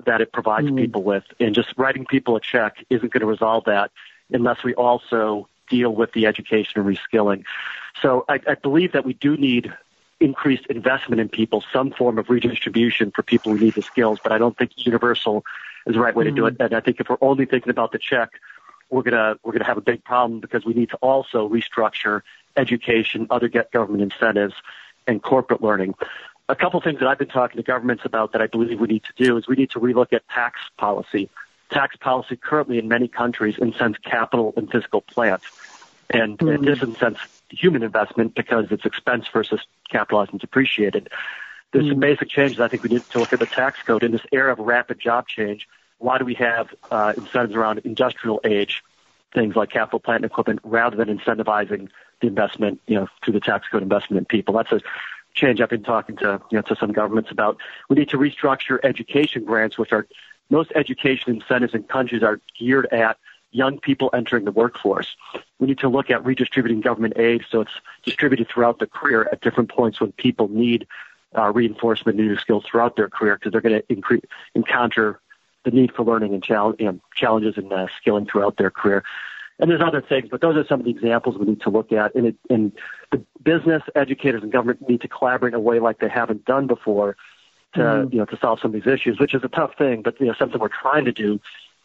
[0.05, 1.23] that it provides mm people with.
[1.39, 3.91] And just writing people a check isn't going to resolve that
[4.29, 7.45] unless we also deal with the education and reskilling.
[8.01, 9.73] So I, I believe that we do need
[10.19, 14.33] increased investment in people, some form of redistribution for people who need the skills, but
[14.33, 15.45] I don't think universal
[15.87, 16.57] is the right way mm to do it.
[16.59, 18.31] And I think if we're only thinking about the check,
[18.89, 22.21] we're gonna we're gonna have a big problem because we need to also restructure
[22.59, 24.53] education, other government incentives,
[25.07, 25.95] and corporate learning.
[26.49, 29.03] A couple things that I've been talking to governments about that I believe we need
[29.03, 31.29] to do is we need to relook at tax policy.
[31.71, 35.45] Tax policy currently in many countries incents capital and physical plants,
[36.09, 36.63] and mm-hmm.
[36.63, 37.19] it disincents
[37.51, 41.09] human investment because it's expense versus capitalized and depreciated.
[41.71, 41.93] There's mm-hmm.
[41.93, 44.25] some basic changes I think we need to look at the tax code in this
[44.31, 45.67] era of rapid job change.
[45.99, 48.83] Why do we have uh, incentives around industrial age,
[49.33, 51.89] things like capital plant and equipment, rather than incentivizing
[52.21, 54.53] the investment, you know, through the tax code investment in people.
[54.53, 54.81] That's a
[55.33, 57.57] change I've been talking to, you know, to some governments about.
[57.89, 60.07] We need to restructure education grants, which are
[60.49, 63.17] most education incentives in countries are geared at
[63.51, 65.15] young people entering the workforce.
[65.59, 67.71] We need to look at redistributing government aid so it's
[68.03, 70.87] distributed throughout the career at different points when people need
[71.37, 74.23] uh, reinforcement new skills throughout their career because they're going to incre-
[74.55, 75.19] encounter
[75.65, 79.03] the need for learning and challenge, you know, challenges and uh, skilling throughout their career.
[79.59, 81.91] And there's other things, but those are some of the examples we need to look
[81.91, 82.15] at.
[82.15, 82.71] And, it, and
[83.11, 86.65] the business, educators, and government need to collaborate in a way like they haven't done
[86.65, 87.17] before
[87.73, 88.11] to mm.
[88.11, 90.27] you know to solve some of these issues, which is a tough thing, but you
[90.27, 91.39] know something we're trying to do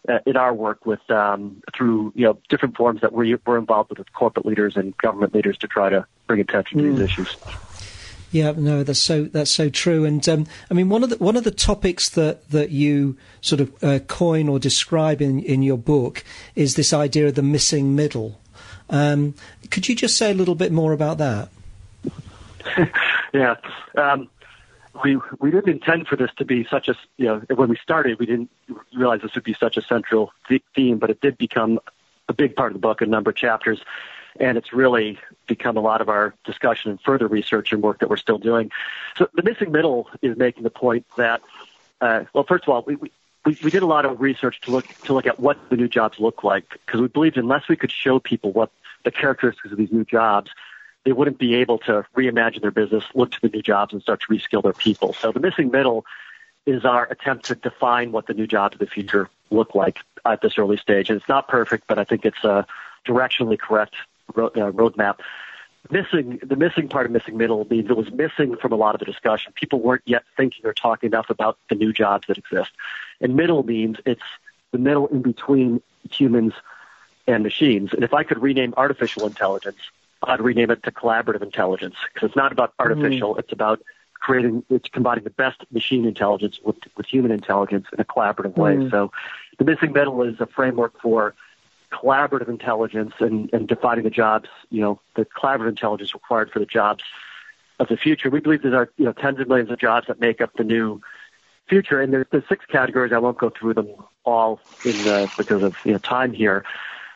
[0.08, 3.90] uh, in our work with um, through you know different forms that we, we're involved
[3.90, 7.04] with, with corporate leaders and government leaders to try to bring attention to these mm.
[7.04, 7.37] issues.
[8.34, 10.04] Yeah, no, that's so that's so true.
[10.04, 13.60] And um, I mean, one of the one of the topics that that you sort
[13.60, 16.24] of uh, coin or describe in in your book
[16.56, 18.40] is this idea of the missing middle.
[18.90, 19.34] Um,
[19.70, 21.48] could you just say a little bit more about that?
[23.32, 23.54] yeah,
[23.96, 24.28] um,
[25.04, 28.18] we we didn't intend for this to be such a you know when we started
[28.18, 28.50] we didn't
[28.96, 30.32] realize this would be such a central
[30.74, 31.78] theme, but it did become
[32.28, 33.80] a big part of the book, a number of chapters
[34.40, 38.10] and it's really become a lot of our discussion and further research and work that
[38.10, 38.70] we're still doing.
[39.16, 41.42] So the missing middle is making the point that,
[42.00, 43.10] uh, well, first of all, we, we
[43.44, 46.18] we, did a lot of research to look to look at what the new jobs
[46.18, 48.70] look like because we believed unless we could show people what
[49.04, 50.50] the characteristics of these new jobs,
[51.04, 54.22] they wouldn't be able to reimagine their business, look to the new jobs, and start
[54.22, 55.12] to reskill their people.
[55.12, 56.06] So the missing middle
[56.64, 60.40] is our attempt to define what the new jobs of the future look like at
[60.40, 61.10] this early stage.
[61.10, 62.66] And it's not perfect, but I think it's a
[63.06, 63.94] directionally correct
[64.34, 65.20] road, uh, roadmap.
[65.90, 69.00] Missing the missing part of missing middle means it was missing from a lot of
[69.00, 69.52] the discussion.
[69.54, 72.70] People weren't yet thinking or talking enough about the new jobs that exist.
[73.20, 74.22] And middle means it's
[74.72, 76.54] the middle in between humans
[77.26, 77.92] and machines.
[77.92, 79.78] And if I could rename artificial intelligence,
[80.22, 83.34] I'd rename it to collaborative intelligence because it's not about artificial.
[83.34, 83.40] Mm.
[83.40, 83.82] It's about
[84.14, 88.76] creating, it's combining the best machine intelligence with, with human intelligence in a collaborative way.
[88.76, 88.90] Mm.
[88.90, 89.12] So
[89.58, 91.34] the missing middle is a framework for
[91.94, 96.66] collaborative intelligence and, and defining the jobs, you know, the collaborative intelligence required for the
[96.66, 97.04] jobs
[97.78, 98.30] of the future.
[98.30, 100.64] We believe there are, you know, tens of millions of jobs that make up the
[100.64, 101.00] new
[101.68, 102.00] future.
[102.00, 103.12] And there's, there's six categories.
[103.12, 103.88] I won't go through them
[104.24, 106.64] all in the, because of, you know, time here.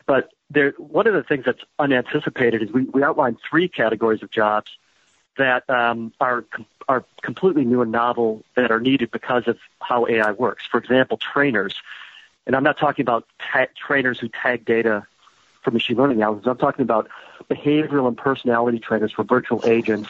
[0.05, 4.31] But there, one of the things that's unanticipated is we, we outlined three categories of
[4.31, 4.71] jobs
[5.37, 6.45] that um, are
[6.87, 10.65] are completely new and novel that are needed because of how AI works.
[10.65, 11.75] For example, trainers.
[12.49, 15.05] And I'm not talking about ta- trainers who tag data
[15.61, 16.47] for machine learning algorithms.
[16.47, 17.07] I'm talking about
[17.47, 20.09] behavioral and personality trainers for virtual agents,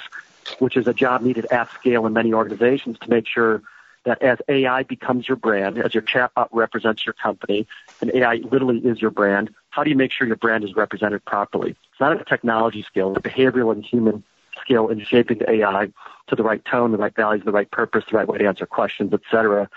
[0.59, 3.61] which is a job needed at scale in many organizations to make sure
[4.05, 7.67] that as AI becomes your brand, as your chatbot represents your company,
[7.99, 11.25] and AI literally is your brand, how do you make sure your brand is represented
[11.25, 11.71] properly?
[11.71, 14.23] It's not a technology skill, it's a behavioral and human
[14.61, 15.91] skill in shaping the AI
[16.27, 18.65] to the right tone, the right values, the right purpose, the right way to answer
[18.65, 19.69] questions, et cetera.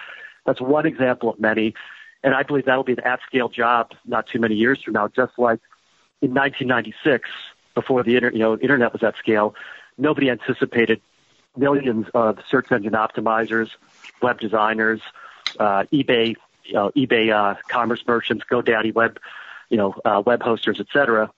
[0.47, 1.75] That's one example of many.
[2.25, 5.39] And I believe that'll be an at-scale job not too many years from now, just
[5.39, 5.61] like
[6.21, 7.29] in 1996,
[7.75, 9.55] before the inter- you know, internet was at scale,
[9.99, 11.01] nobody anticipated
[11.57, 13.71] millions of search engine optimizers,
[14.21, 15.01] web designers,
[15.59, 19.19] uh, eBay, you know, eBay uh, commerce merchants, GoDaddy web,
[19.69, 21.31] you know, uh, web hosters, et cetera.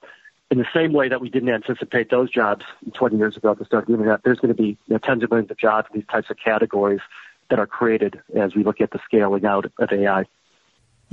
[0.50, 3.64] In the same way that we didn't anticipate those jobs 20 years ago at the
[3.64, 5.88] start of the internet, there's going to be you know, tens of millions of jobs
[5.92, 7.00] in these types of categories
[7.48, 10.26] that are created as we look at the scaling out of AI.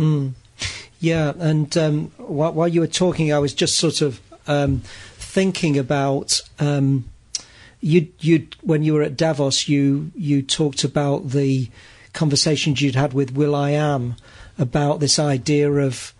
[0.02, 0.34] Mm.
[1.00, 4.82] Yeah, and um, while, while, you were talking, I was just sort of um,
[5.16, 7.06] thinking about um,
[7.80, 8.08] you.
[8.20, 11.70] You when you were at Davos, you you talked about the
[12.14, 14.16] conversations you'd had with will.i.am
[14.58, 16.14] about this idea of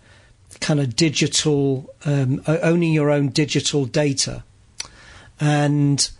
[0.60, 4.44] kind of digital um, owning your own digital data,
[5.40, 6.10] and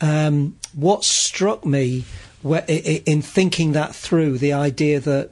[0.00, 2.04] um, what struck me
[2.44, 5.30] in thinking that through the idea that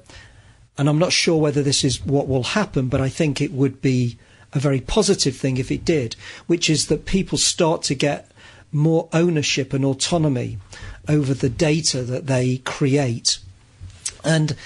[0.79, 3.81] and I'm not sure whether this is what will happen, but I think it would
[3.81, 4.19] be
[4.53, 8.31] a very positive thing if it did, which is that people start to get
[8.73, 10.59] more ownership and autonomy
[11.09, 13.39] over the data that they create.
[14.25, 14.57] And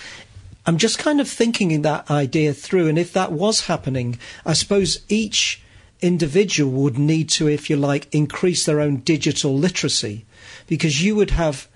[0.66, 2.88] I'm just kind of thinking that idea through.
[2.88, 5.62] And if that was happening, I suppose each
[6.00, 10.24] individual would need to, if you like, increase their own digital literacy
[10.66, 11.68] because you would have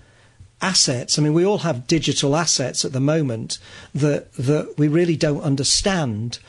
[0.61, 1.17] assets.
[1.17, 3.59] I mean, we all have digital assets at the moment
[3.93, 6.39] that that we really don't understand,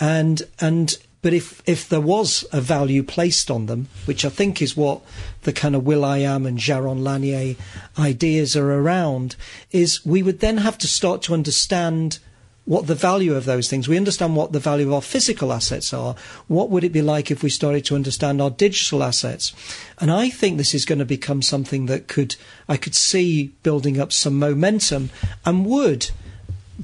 [0.00, 4.60] and and but if if there was a value placed on them, which I think
[4.60, 5.00] is what
[5.42, 7.54] the kind of will.i.am and Jaron Lanier
[7.98, 9.36] ideas are around,
[9.70, 12.18] is we would then have to start to understand
[12.64, 13.88] what the value of those things.
[13.88, 16.14] We understand what the value of our physical assets are.
[16.46, 19.52] What would it be like if we started to understand our digital assets?
[19.98, 22.36] And I think this is going to become something that could
[22.68, 25.10] I could see building up some momentum
[25.44, 26.10] and would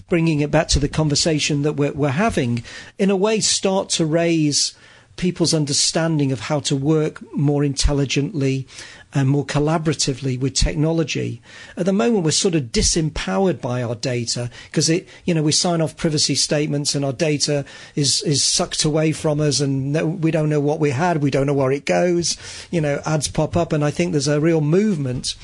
[0.09, 2.63] bringing it back to the conversation that we're, we're having,
[2.99, 4.75] in a way, start to raise
[5.17, 8.67] people's understanding of how to work more intelligently
[9.15, 11.41] and more collaboratively with technology.
[11.77, 15.53] At the moment, we're sort of disempowered by our data because it, you know, we
[15.53, 20.31] sign off privacy statements and our data is, is sucked away from us and we
[20.31, 21.23] don't know what we had.
[21.23, 22.37] We don't know where it goes.
[22.71, 23.73] You know, ads pop up.
[23.73, 25.37] And I think there's a real movement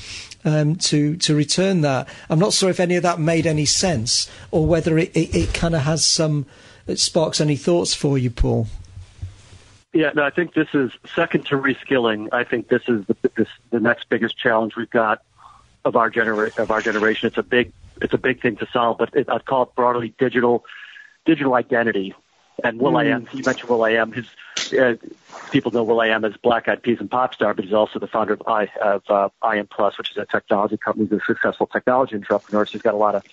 [0.43, 2.07] um, to to return that.
[2.29, 5.53] I'm not sure if any of that made any sense or whether it, it, it
[5.53, 6.45] kind of has some
[6.87, 8.67] it sparks any thoughts for you, Paul.
[9.95, 12.27] Yeah, no, I think this is second to reskilling.
[12.33, 15.21] I think this is the this, the next biggest challenge we've got
[15.85, 17.27] of our genera- of our generation.
[17.27, 20.13] It's a big it's a big thing to solve, but it, I'd call it broadly
[20.17, 20.65] digital
[21.25, 22.13] digital identity.
[22.61, 23.05] And Will mm.
[23.05, 24.11] I Am, you mentioned will.i.am.
[24.11, 24.25] His
[24.77, 24.95] uh,
[25.51, 28.33] people know will.i.am as Black Eyed Peas and pop star, but he's also the founder
[28.33, 31.67] of I of uh, I Am Plus, which is a technology company, he's a successful
[31.67, 32.65] technology entrepreneur.
[32.65, 33.23] So he's got a lot of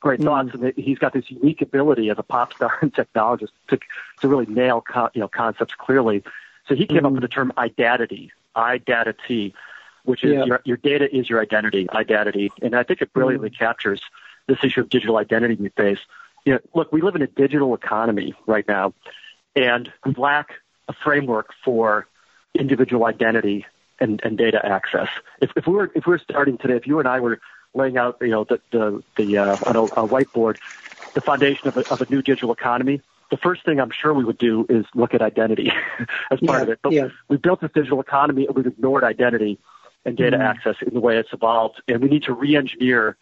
[0.00, 0.62] great thoughts, mm.
[0.62, 3.78] and he's got this unique ability as a pop star and technologist to
[4.20, 6.22] to really nail co- you know concepts clearly.
[6.68, 7.06] So he came mm.
[7.06, 9.54] up with the term identity, identity,
[10.04, 10.44] which is yeah.
[10.44, 13.58] your, your data is your identity, identity, and I think it brilliantly mm.
[13.58, 14.00] captures
[14.46, 15.98] this issue of digital identity we face.
[16.44, 18.94] You know, look, we live in a digital economy right now,
[19.54, 20.50] and we lack
[20.88, 22.06] a framework for
[22.54, 23.66] individual identity
[23.98, 25.08] and, and data access.
[25.40, 27.40] If, if we were if we were starting today, if you and I were
[27.76, 30.58] laying out, you know, the the, the uh, on a, a whiteboard,
[31.14, 33.00] the foundation of a, of a new digital economy.
[33.30, 35.72] The first thing I'm sure we would do is look at identity
[36.30, 36.78] as part yeah, of it.
[36.82, 37.08] But yeah.
[37.28, 39.58] we built this digital economy and we've ignored identity
[40.04, 41.82] and data mm access in the way it's evolved.
[41.88, 43.16] And we need to re-engineer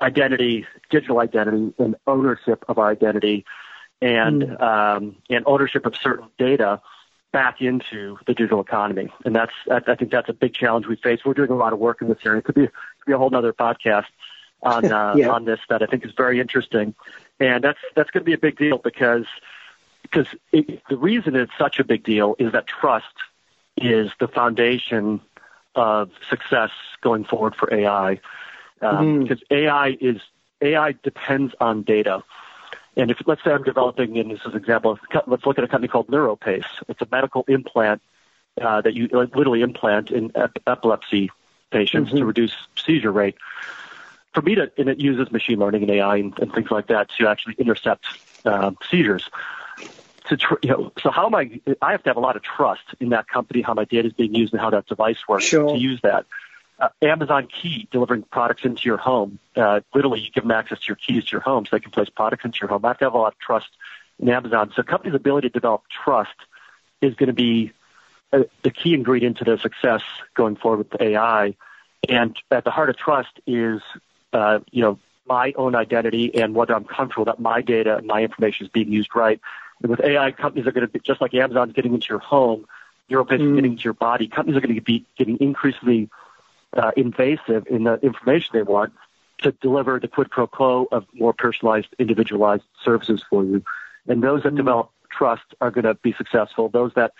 [0.00, 3.44] identity, digital identity, and ownership of our identity,
[4.00, 6.80] and mm um, and ownership of certain data
[7.34, 9.12] back into the digital economy.
[9.24, 11.20] And that's I think that's a big challenge we face.
[11.24, 12.38] We're doing a lot of work in this area.
[12.38, 12.68] It could be
[13.06, 14.06] be a whole other podcast
[14.62, 15.28] on uh, yeah.
[15.28, 16.94] on this that I think is very interesting,
[17.40, 19.26] and that's that's going to be a big deal because
[20.02, 23.06] because it, the reason it's such a big deal is that trust
[23.76, 25.20] is the foundation
[25.74, 28.20] of success going forward for AI.
[28.80, 29.22] Um, mm.
[29.22, 30.20] Because AI is
[30.60, 32.22] AI depends on data.
[32.96, 35.68] And if let's say I'm developing, and this is an example, let's look at a
[35.68, 36.66] company called NeuroPace.
[36.88, 38.02] It's a medical implant
[38.60, 41.30] uh, that you literally implant in ep- epilepsy
[41.74, 42.18] patients mm-hmm.
[42.18, 43.36] to reduce seizure rate.
[44.32, 47.10] For me to, and it uses machine learning and AI and, and things like that
[47.18, 48.06] to actually intercept
[48.44, 49.28] uh, seizures.
[50.28, 51.60] To tr- you know, so how am I?
[51.82, 54.14] I have to have a lot of trust in that company, how my data is
[54.14, 55.68] being used, and how that device works sure.
[55.68, 56.24] to use that.
[56.78, 59.38] Uh, Amazon Key delivering products into your home.
[59.54, 61.90] Uh, literally, you give them access to your keys to your home, so they can
[61.90, 62.84] place products into your home.
[62.84, 63.68] I have to have a lot of trust
[64.18, 64.72] in Amazon.
[64.74, 66.38] So, companies' ability to develop trust
[67.02, 67.72] is going to be
[68.34, 70.02] a, uh, the key ingredient to their success
[70.34, 71.54] going forward with AI.
[72.08, 73.80] And at the heart of trust is,
[74.32, 78.22] uh, you know, my own identity and whether I'm comfortable that my data and my
[78.22, 79.40] information is being used right.
[79.82, 82.66] And with AI, companies are going to be just like Amazon's getting into your home,
[83.10, 83.56] NeuroPace mm.
[83.56, 84.28] getting into your body.
[84.28, 86.10] Companies are going to be getting increasingly
[86.74, 88.92] uh, invasive in the information they want
[89.38, 93.62] to deliver the quid pro quo of more personalized, individualized services for you.
[94.06, 94.58] And those that mm.
[94.58, 96.68] develop trust are going to be successful.
[96.68, 97.12] Those that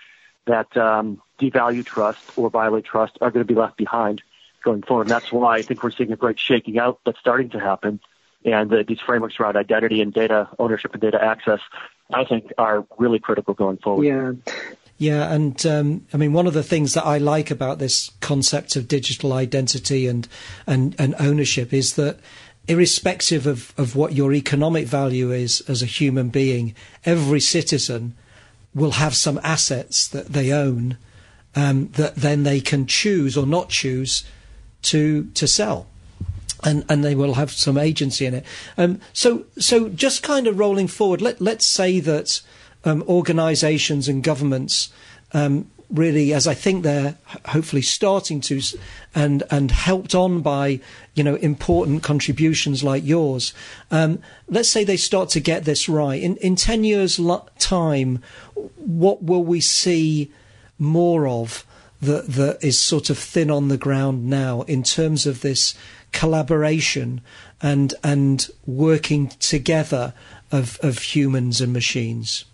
[0.45, 4.21] that um, devalue trust or violate trust are going to be left behind
[4.63, 5.03] going forward.
[5.03, 7.99] And that's why I think we're seeing a great shaking out that's starting to happen.
[8.43, 11.59] And uh, these frameworks around identity and data ownership and data access,
[12.13, 14.05] I think, are really critical going forward.
[14.05, 14.53] Yeah.
[14.97, 18.77] Yeah, and um, I mean, one of the things that I like about this concept
[18.77, 20.25] of digital identity and
[20.65, 22.17] and, and ownership is that
[22.67, 28.15] irrespective of, of what your economic value is as a human being, every citizen
[28.75, 30.97] will have some assets that they own
[31.55, 34.23] um, that then they can choose or not choose
[34.83, 35.87] to to sell.
[36.63, 38.45] And, and they will have some agency in it.
[38.77, 42.41] Um, so so just kind of rolling forward, let let's say that
[42.83, 44.91] um, organisations and governments
[45.33, 48.61] um, really, as I think they're hopefully starting to,
[49.13, 50.79] and and helped on by
[51.13, 53.53] you know important contributions like yours.
[53.91, 57.19] Um, let's say they start to get this right in in ten years'
[57.59, 58.21] time.
[58.75, 60.31] What will we see
[60.77, 61.65] more of?
[62.01, 65.75] that that is sort of thin on the ground now in terms of this
[66.11, 67.21] collaboration
[67.61, 70.13] and and working together
[70.51, 72.45] of of humans and machines?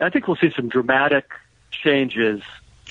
[0.00, 1.30] I think we'll see some dramatic
[1.82, 2.42] changes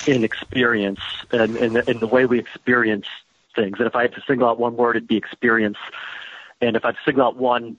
[0.08, 3.08] in experience and in, in the way we experience
[3.56, 3.78] things.
[3.80, 5.78] And if I had to single out one word, it'd be experience.
[6.62, 7.78] And if I had to single out one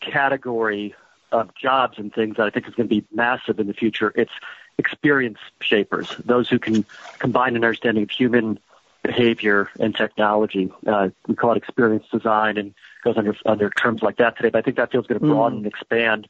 [0.00, 0.94] category
[1.32, 4.12] of jobs and things that I think is going to be massive in the future,
[4.14, 4.32] it's
[4.78, 6.84] experience shapers, those who can
[7.18, 8.58] combine an understanding of human
[9.02, 10.72] behavior and technology.
[10.86, 14.48] Uh, we call it experience design and goes under under terms like that today.
[14.48, 15.64] But I think that field's going to broaden mm.
[15.64, 16.28] and expand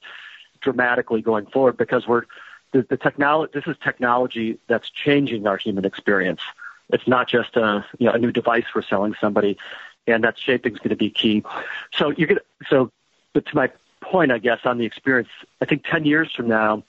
[0.60, 2.24] dramatically going forward because we're
[2.74, 3.52] the, the technology.
[3.54, 6.40] This is technology that's changing our human experience.
[6.90, 9.56] It's not just a you know a new device we're selling somebody,
[10.06, 11.42] and that shaping is going to be key.
[11.94, 12.90] So you get so,
[13.32, 13.70] but to my
[14.02, 15.30] point, I guess on the experience,
[15.62, 16.82] I think ten years from now,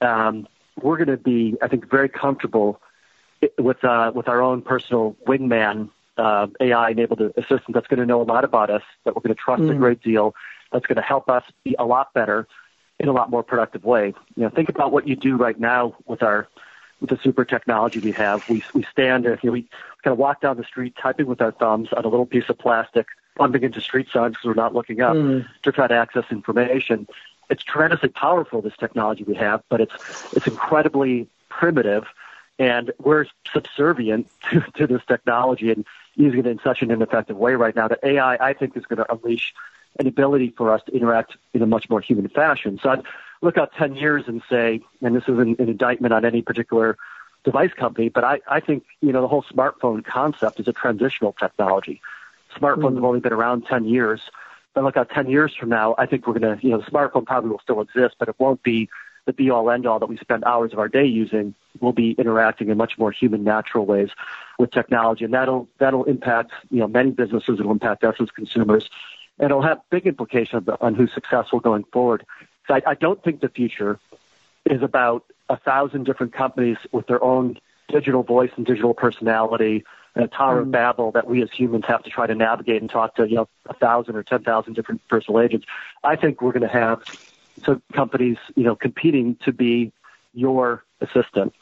[0.00, 0.48] um,
[0.80, 2.80] we're going to be, I think, very comfortable
[3.58, 8.22] with uh, with our own personal wingman uh, AI enabled assistant that's going to know
[8.22, 9.72] a lot about us, that we're going to trust mm.
[9.72, 10.34] a great deal,
[10.72, 12.46] that's going to help us be a lot better
[12.98, 14.14] in a lot more productive way.
[14.36, 16.48] You know, think about what you do right now with our
[17.00, 18.48] with the super technology we have.
[18.48, 19.62] We we stand and you know, we
[20.02, 22.58] kind of walk down the street typing with our thumbs on a little piece of
[22.58, 25.46] plastic, bumping into street signs because we're not looking up mm.
[25.62, 27.06] to try to access information.
[27.50, 32.06] It's tremendously powerful this technology we have, but it's it's incredibly primitive
[32.58, 35.84] and we're subservient to, to this technology and
[36.14, 38.98] using it in such an ineffective way right now that AI, I think, is going
[38.98, 39.54] to unleash
[39.98, 42.78] an ability for us to interact in a much more human fashion.
[42.82, 43.02] So I'd
[43.42, 46.96] look out 10 years and say, and this is an, an indictment on any particular
[47.44, 51.32] device company, but I, I think, you know, the whole smartphone concept is a transitional
[51.32, 52.00] technology.
[52.56, 52.94] Smartphones mm-hmm.
[52.96, 54.20] have only been around 10 years.
[54.74, 56.90] But look out 10 years from now, I think we're going to, you know, the
[56.90, 58.90] smartphone probably will still exist, but it won't be
[59.26, 62.12] the be all end all that we spend hours of our day using We'll be
[62.12, 64.08] interacting in much more human natural ways
[64.58, 68.88] with technology and that'll that'll impact you know many businesses it'll impact us as consumers
[69.38, 72.24] and it'll have big implications on who's successful going forward.
[72.66, 73.98] So I, I don't think the future
[74.64, 77.58] is about a thousand different companies with their own
[77.88, 79.84] digital voice and digital personality
[80.16, 80.72] and a tower of mm-hmm.
[80.72, 83.48] babel that we as humans have to try to navigate and talk to you know
[83.66, 85.66] a thousand or ten thousand different personal agents.
[86.02, 87.02] I think we're going to have
[87.64, 89.92] some companies, you know, competing to be
[90.34, 91.54] your assistant.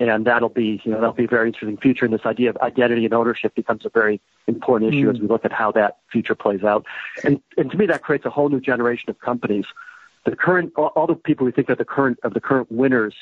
[0.00, 2.06] And that'll be, you know, that'll be a very interesting future.
[2.06, 5.14] And this idea of identity and ownership becomes a very important issue mm.
[5.14, 6.86] as we look at how that future plays out.
[7.22, 9.66] And, and to me, that creates a whole new generation of companies.
[10.24, 13.14] The current, all, all the people we think of the current, of the current winners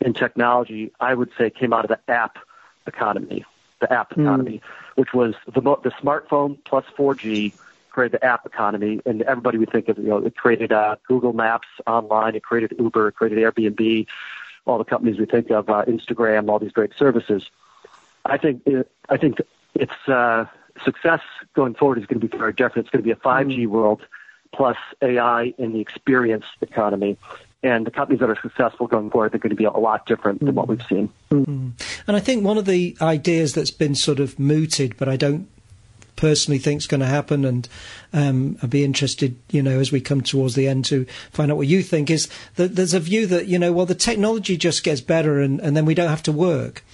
[0.00, 2.38] in technology, I would say came out of the app
[2.86, 3.44] economy,
[3.80, 4.22] the app mm.
[4.22, 4.62] economy,
[4.94, 7.54] which was the, the smartphone plus 4G
[7.90, 11.32] created the app economy, and everybody would think of, you know, it created uh, Google
[11.32, 14.06] Maps online, it created Uber, it created Airbnb,
[14.70, 17.50] all the companies we think of, uh, Instagram, all these great services.
[18.24, 19.38] I think it, I think
[19.74, 20.46] its uh,
[20.84, 21.20] success
[21.54, 22.86] going forward is going to be very different.
[22.86, 23.70] It's going to be a 5G mm-hmm.
[23.70, 24.02] world
[24.54, 27.16] plus AI in the experience economy.
[27.62, 30.40] And the companies that are successful going forward are going to be a lot different
[30.40, 31.10] than what we've seen.
[31.30, 31.70] Mm-hmm.
[32.06, 35.46] And I think one of the ideas that's been sort of mooted, but I don't
[36.20, 37.66] personally think is going to happen, and
[38.12, 41.56] um, I'd be interested, you know, as we come towards the end to find out
[41.56, 42.10] what you think.
[42.10, 45.58] Is that there's a view that you know, well, the technology just gets better, and,
[45.60, 46.84] and then we don't have to work.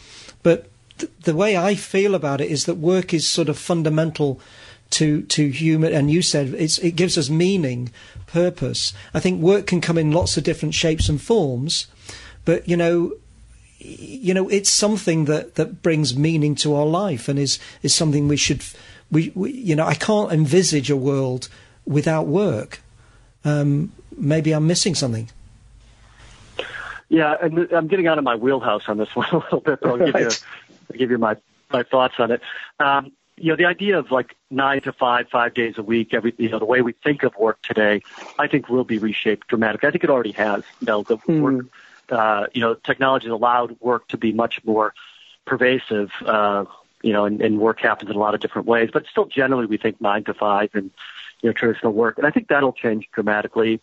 [0.44, 4.40] But th- the way I feel about it is that work is sort of fundamental
[4.90, 5.92] to to human.
[5.92, 7.90] And you said it gives us meaning,
[8.28, 8.92] purpose.
[9.12, 11.88] I think work can come in lots of different shapes and forms,
[12.44, 13.12] but you know
[13.78, 18.26] you know, it's something that, that brings meaning to our life and is, is something
[18.26, 18.62] we should
[19.10, 21.48] we, we, you know, I can't envisage a world
[21.84, 22.80] without work.
[23.44, 25.28] Um, maybe I'm missing something.
[27.08, 29.90] Yeah, and I'm getting out of my wheelhouse on this one a little bit, but
[29.90, 30.22] I'll give right.
[30.24, 30.38] you,
[30.92, 31.36] I'll give you my,
[31.72, 32.40] my thoughts on it.
[32.80, 36.34] Um, you know, the idea of like nine to five, five days a week, every,
[36.38, 38.02] you know, the way we think of work today,
[38.38, 39.88] I think will be reshaped dramatically.
[39.88, 40.64] I think it already has.
[40.80, 41.40] You know, the mm.
[41.40, 41.66] work,
[42.08, 44.94] uh, you know, technology has allowed work to be much more
[45.44, 46.10] pervasive.
[46.24, 46.64] Uh,
[47.02, 48.90] you know, and, and work happens in a lot of different ways.
[48.92, 50.90] But still, generally, we think nine to five and
[51.42, 53.80] you know traditional work, and I think that'll change dramatically.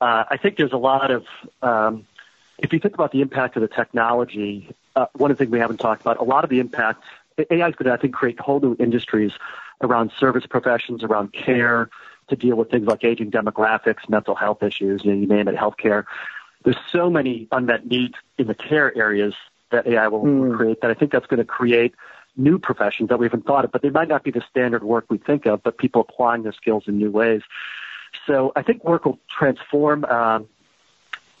[0.00, 1.24] Uh, I think there's a lot of
[1.62, 2.06] um,
[2.58, 5.58] if you think about the impact of the technology, uh, one of the things we
[5.58, 7.02] haven't talked about, a lot of the impact
[7.50, 9.32] AI is going to, I think, create whole new industries
[9.82, 11.90] around service professions, around care,
[12.28, 15.54] to deal with things like aging demographics, mental health issues, you, know, you name it,
[15.54, 16.04] healthcare.
[16.64, 19.34] There's so many unmet needs in the care areas
[19.70, 20.56] that AI will mm.
[20.56, 21.94] create that I think that's going to create
[22.36, 25.06] new professions that we haven't thought of, but they might not be the standard work
[25.08, 27.42] we think of, but people applying their skills in new ways.
[28.26, 30.48] So I think work will transform um,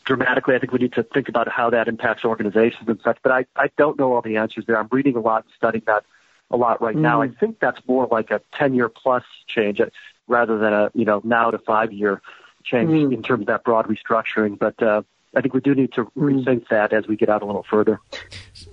[0.04, 0.54] dramatically.
[0.54, 3.46] I think we need to think about how that impacts organizations and such, but I,
[3.56, 4.78] I don't know all the answers there.
[4.78, 6.04] I'm reading a lot and studying that
[6.50, 7.00] a lot right mm.
[7.00, 7.22] now.
[7.22, 9.86] I think that's more like a 10 year plus change uh,
[10.28, 12.22] rather than a, you know, now to five year
[12.64, 13.12] change mm.
[13.12, 14.58] in terms of that broad restructuring.
[14.58, 15.02] But, uh,
[15.36, 16.24] I think we do need to hmm.
[16.24, 18.00] rethink that as we get out a little further.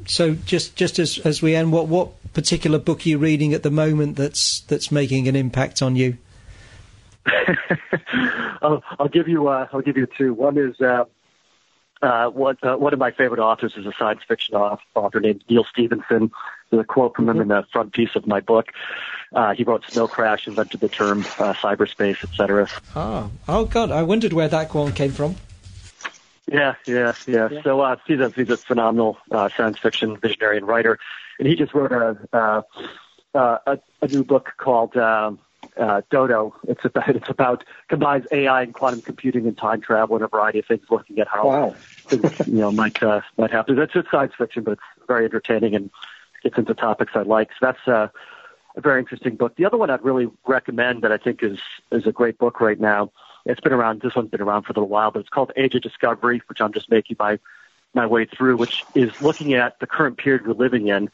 [0.07, 3.63] So, just just as as we end, what what particular book are you reading at
[3.63, 6.17] the moment that's that's making an impact on you?
[8.61, 10.33] I'll, I'll, give you uh, I'll give you two.
[10.33, 11.05] One is uh,
[12.03, 15.63] uh, what, uh, one of my favorite authors is a science fiction author named Neal
[15.63, 16.31] Stephenson.
[16.69, 18.67] There's a quote from him in the front piece of my book.
[19.31, 22.67] Uh, he wrote Snow Crash, invented the term uh, cyberspace, etc.
[22.95, 23.89] Oh, oh God!
[23.89, 25.35] I wondered where that quote came from.
[26.51, 27.49] Yeah, yeah, yeah.
[27.51, 27.63] yeah.
[27.63, 30.99] So uh, he's a he's a phenomenal uh, science fiction visionary and writer,
[31.39, 32.61] and he just wrote a uh,
[33.33, 35.31] uh, a, a new book called uh,
[35.77, 36.55] uh, Dodo.
[36.67, 40.59] It's about it's about combines AI and quantum computing and time travel and a variety
[40.59, 41.75] of things, looking at how wow.
[42.05, 43.77] things you know might uh, might happen.
[43.79, 45.89] It's just science fiction, but it's very entertaining and
[46.43, 47.49] gets into topics I like.
[47.51, 48.09] So that's uh,
[48.75, 49.55] a very interesting book.
[49.55, 51.59] The other one I'd really recommend that I think is
[51.91, 53.11] is a great book right now.
[53.45, 54.01] It's been around.
[54.01, 56.61] This one's been around for a little while, but it's called Age of Discovery, which
[56.61, 57.39] I'm just making my
[57.93, 61.11] my way through, which is looking at the current period we're living in,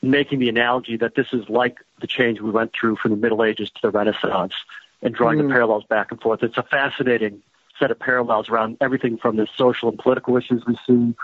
[0.00, 3.44] making the analogy that this is like the change we went through from the Middle
[3.44, 4.54] Ages to the Renaissance,
[5.02, 5.42] and drawing mm.
[5.42, 6.42] the parallels back and forth.
[6.42, 7.42] It's a fascinating
[7.78, 11.14] set of parallels around everything from the social and political issues we see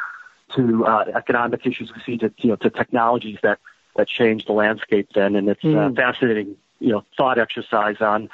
[0.55, 3.59] to uh, economic issues we see to you know to technologies that
[3.97, 5.91] that change the landscape then, and it's mm.
[5.91, 8.29] a fascinating you know thought exercise on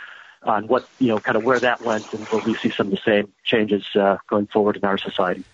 [0.45, 2.91] on what you know kind of where that went and will we see some of
[2.91, 5.45] the same changes uh, going forward in our society.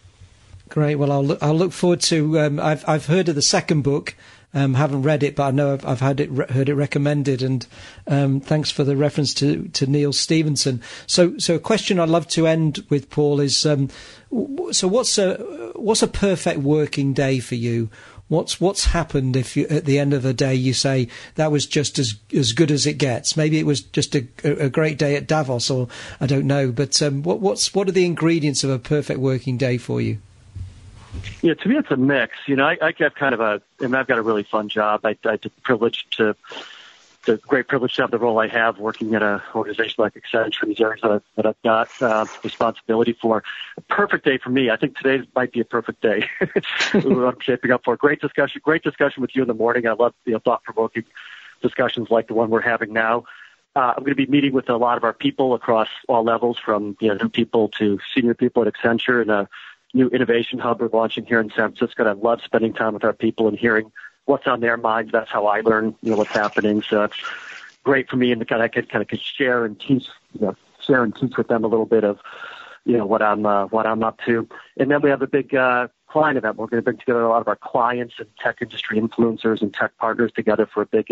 [0.68, 0.96] Great.
[0.96, 2.38] Well, I'll look, I'll look forward to.
[2.38, 4.14] Um, I've I've heard of the second book.
[4.52, 7.40] Um, haven't read it, but I know I've, I've had it re- heard it recommended.
[7.40, 7.64] And
[8.08, 10.82] um, thanks for the reference to, to Neal Stephenson.
[11.06, 13.90] So, so a question I'd love to end with, Paul, is um,
[14.72, 15.36] so what's a
[15.76, 17.90] what's a perfect working day for you?
[18.30, 21.66] What's what's happened if you, at the end of the day you say that was
[21.66, 23.36] just as as good as it gets?
[23.36, 25.88] Maybe it was just a, a great day at Davos, or
[26.20, 26.70] I don't know.
[26.70, 30.18] But um, what what's what are the ingredients of a perfect working day for you?
[31.42, 32.36] Yeah, to me it's a mix.
[32.46, 34.68] You know, I, I have kind of a, I mean, I've got a really fun
[34.68, 35.04] job.
[35.04, 36.36] I, I had the privilege to
[37.26, 40.62] the great privilege to have the role I have working at an organization like Accenture
[40.62, 43.42] in these areas that, that I've got uh, responsibility for.
[43.76, 44.70] A perfect day for me.
[44.70, 46.26] I think today might be a perfect day.
[46.94, 47.94] I'm shaping up for.
[47.94, 48.60] a Great discussion.
[48.64, 49.86] Great discussion with you in the morning.
[49.86, 51.04] I love you know, thought-provoking
[51.62, 53.24] discussions like the one we're having now.
[53.76, 56.58] Uh, I'm going to be meeting with a lot of our people across all levels,
[56.58, 59.48] from you know new people to senior people at Accenture, and a
[59.94, 62.02] new innovation hub we're launching here in San Francisco.
[62.02, 63.92] And I love spending time with our people and hearing
[64.30, 65.12] what's on their minds.
[65.12, 66.82] That's how I learn, you know, what's happening.
[66.82, 67.16] So it's
[67.82, 70.56] great for me, and kind of I could kind of share and teach, you know,
[70.86, 72.20] share and teach with them a little bit of,
[72.84, 74.48] you know, what I'm uh, what I'm up to.
[74.78, 76.56] And then we have a big uh, client event.
[76.56, 79.74] We're going to bring together a lot of our clients and tech industry influencers and
[79.74, 81.08] tech partners together for a big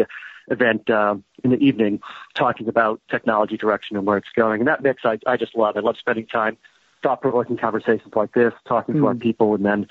[0.50, 2.00] event um, in the evening,
[2.34, 4.60] talking about technology direction and where it's going.
[4.60, 5.76] And that mix, I, I just love.
[5.76, 6.56] I love spending time,
[7.02, 8.98] thought-provoking conversations like this, talking mm.
[8.98, 9.20] to our hmm.
[9.20, 9.88] people, and then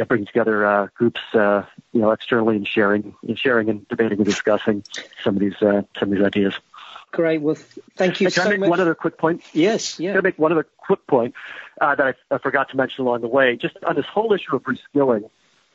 [0.00, 4.16] yeah, bringing together uh, groups, uh, you know, externally and sharing, and sharing and debating
[4.16, 4.82] and discussing
[5.22, 6.54] some of these uh, some of these ideas.
[7.12, 7.42] Great.
[7.42, 7.56] Well,
[7.96, 8.70] thank you can so I make much.
[8.70, 9.42] one other quick point?
[9.52, 10.00] Yes.
[10.00, 10.12] Yeah.
[10.12, 11.34] Can I make one other quick point
[11.82, 13.56] uh, that I, I, forgot to mention along the way?
[13.56, 15.28] Just on this whole issue of reskilling,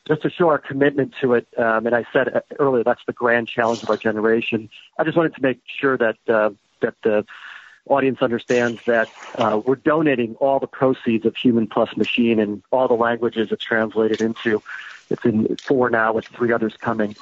[0.08, 1.48] just to show our commitment to it.
[1.56, 4.72] Um, and I said uh, earlier that's the grand challenge of our generation.
[4.98, 6.50] I just wanted to make sure that uh,
[6.82, 7.26] that the
[7.88, 12.88] audience understands that uh, we're donating all the proceeds of Human Plus Machine and all
[12.88, 14.62] the languages it's translated into.
[15.10, 17.16] It's in four now, with three others coming.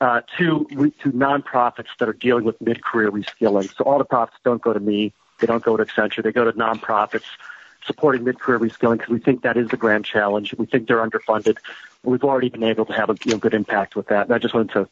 [0.00, 0.66] Uh, to
[1.00, 3.72] to nonprofits that are dealing with mid-career reskilling.
[3.76, 6.22] So all the profits don't go to me; they don't go to Accenture.
[6.22, 7.24] They go to nonprofits
[7.86, 10.54] supporting mid-career reskilling because we think that is the grand challenge.
[10.54, 11.58] We think they're underfunded.
[12.04, 14.26] We've already been able to have a you know, good impact with that.
[14.26, 14.88] And I just wanted to,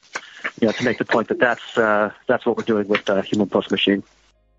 [0.61, 3.23] you know, to make the point that that's uh, that's what we're doing with uh,
[3.23, 4.03] Human Plus Machine.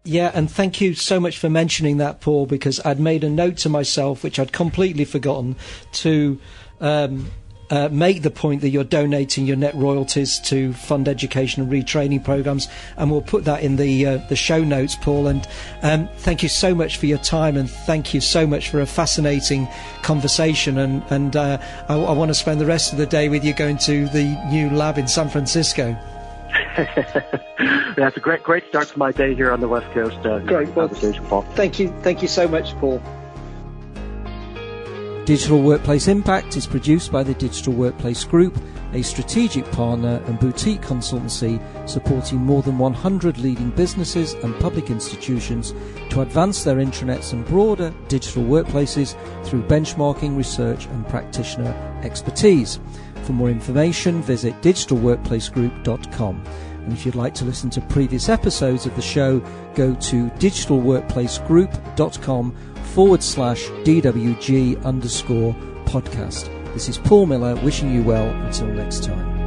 [0.03, 3.57] Yeah, and thank you so much for mentioning that, Paul, because I'd made a note
[3.57, 5.55] to myself, which I'd completely forgotten,
[5.93, 6.39] to
[6.79, 7.29] um,
[7.69, 12.23] uh, make the point that you're donating your net royalties to fund education and retraining
[12.23, 15.27] programs, and we'll put that in the uh, the show notes, Paul.
[15.27, 15.47] And
[15.83, 18.87] um, thank you so much for your time, and thank you so much for a
[18.87, 19.67] fascinating
[20.01, 20.79] conversation.
[20.79, 23.53] And and uh, I, I want to spend the rest of the day with you
[23.53, 25.95] going to the new lab in San Francisco.
[27.95, 30.17] That's a great, great start to my day here on the West Coast.
[30.25, 31.41] Uh, great well, conversation, Paul.
[31.53, 33.01] Thank you, thank you so much, Paul.
[35.25, 38.57] Digital Workplace Impact is produced by the Digital Workplace Group,
[38.93, 45.73] a strategic partner and boutique consultancy supporting more than 100 leading businesses and public institutions
[46.09, 49.15] to advance their intranets and broader digital workplaces
[49.45, 52.79] through benchmarking, research, and practitioner expertise.
[53.23, 56.43] For more information, visit digitalworkplacegroup.com.
[56.83, 59.41] And if you'd like to listen to previous episodes of the show,
[59.75, 62.55] go to digitalworkplacegroup.com
[62.93, 65.53] forward slash DWG underscore
[65.85, 66.49] podcast.
[66.73, 69.40] This is Paul Miller wishing you well until next time.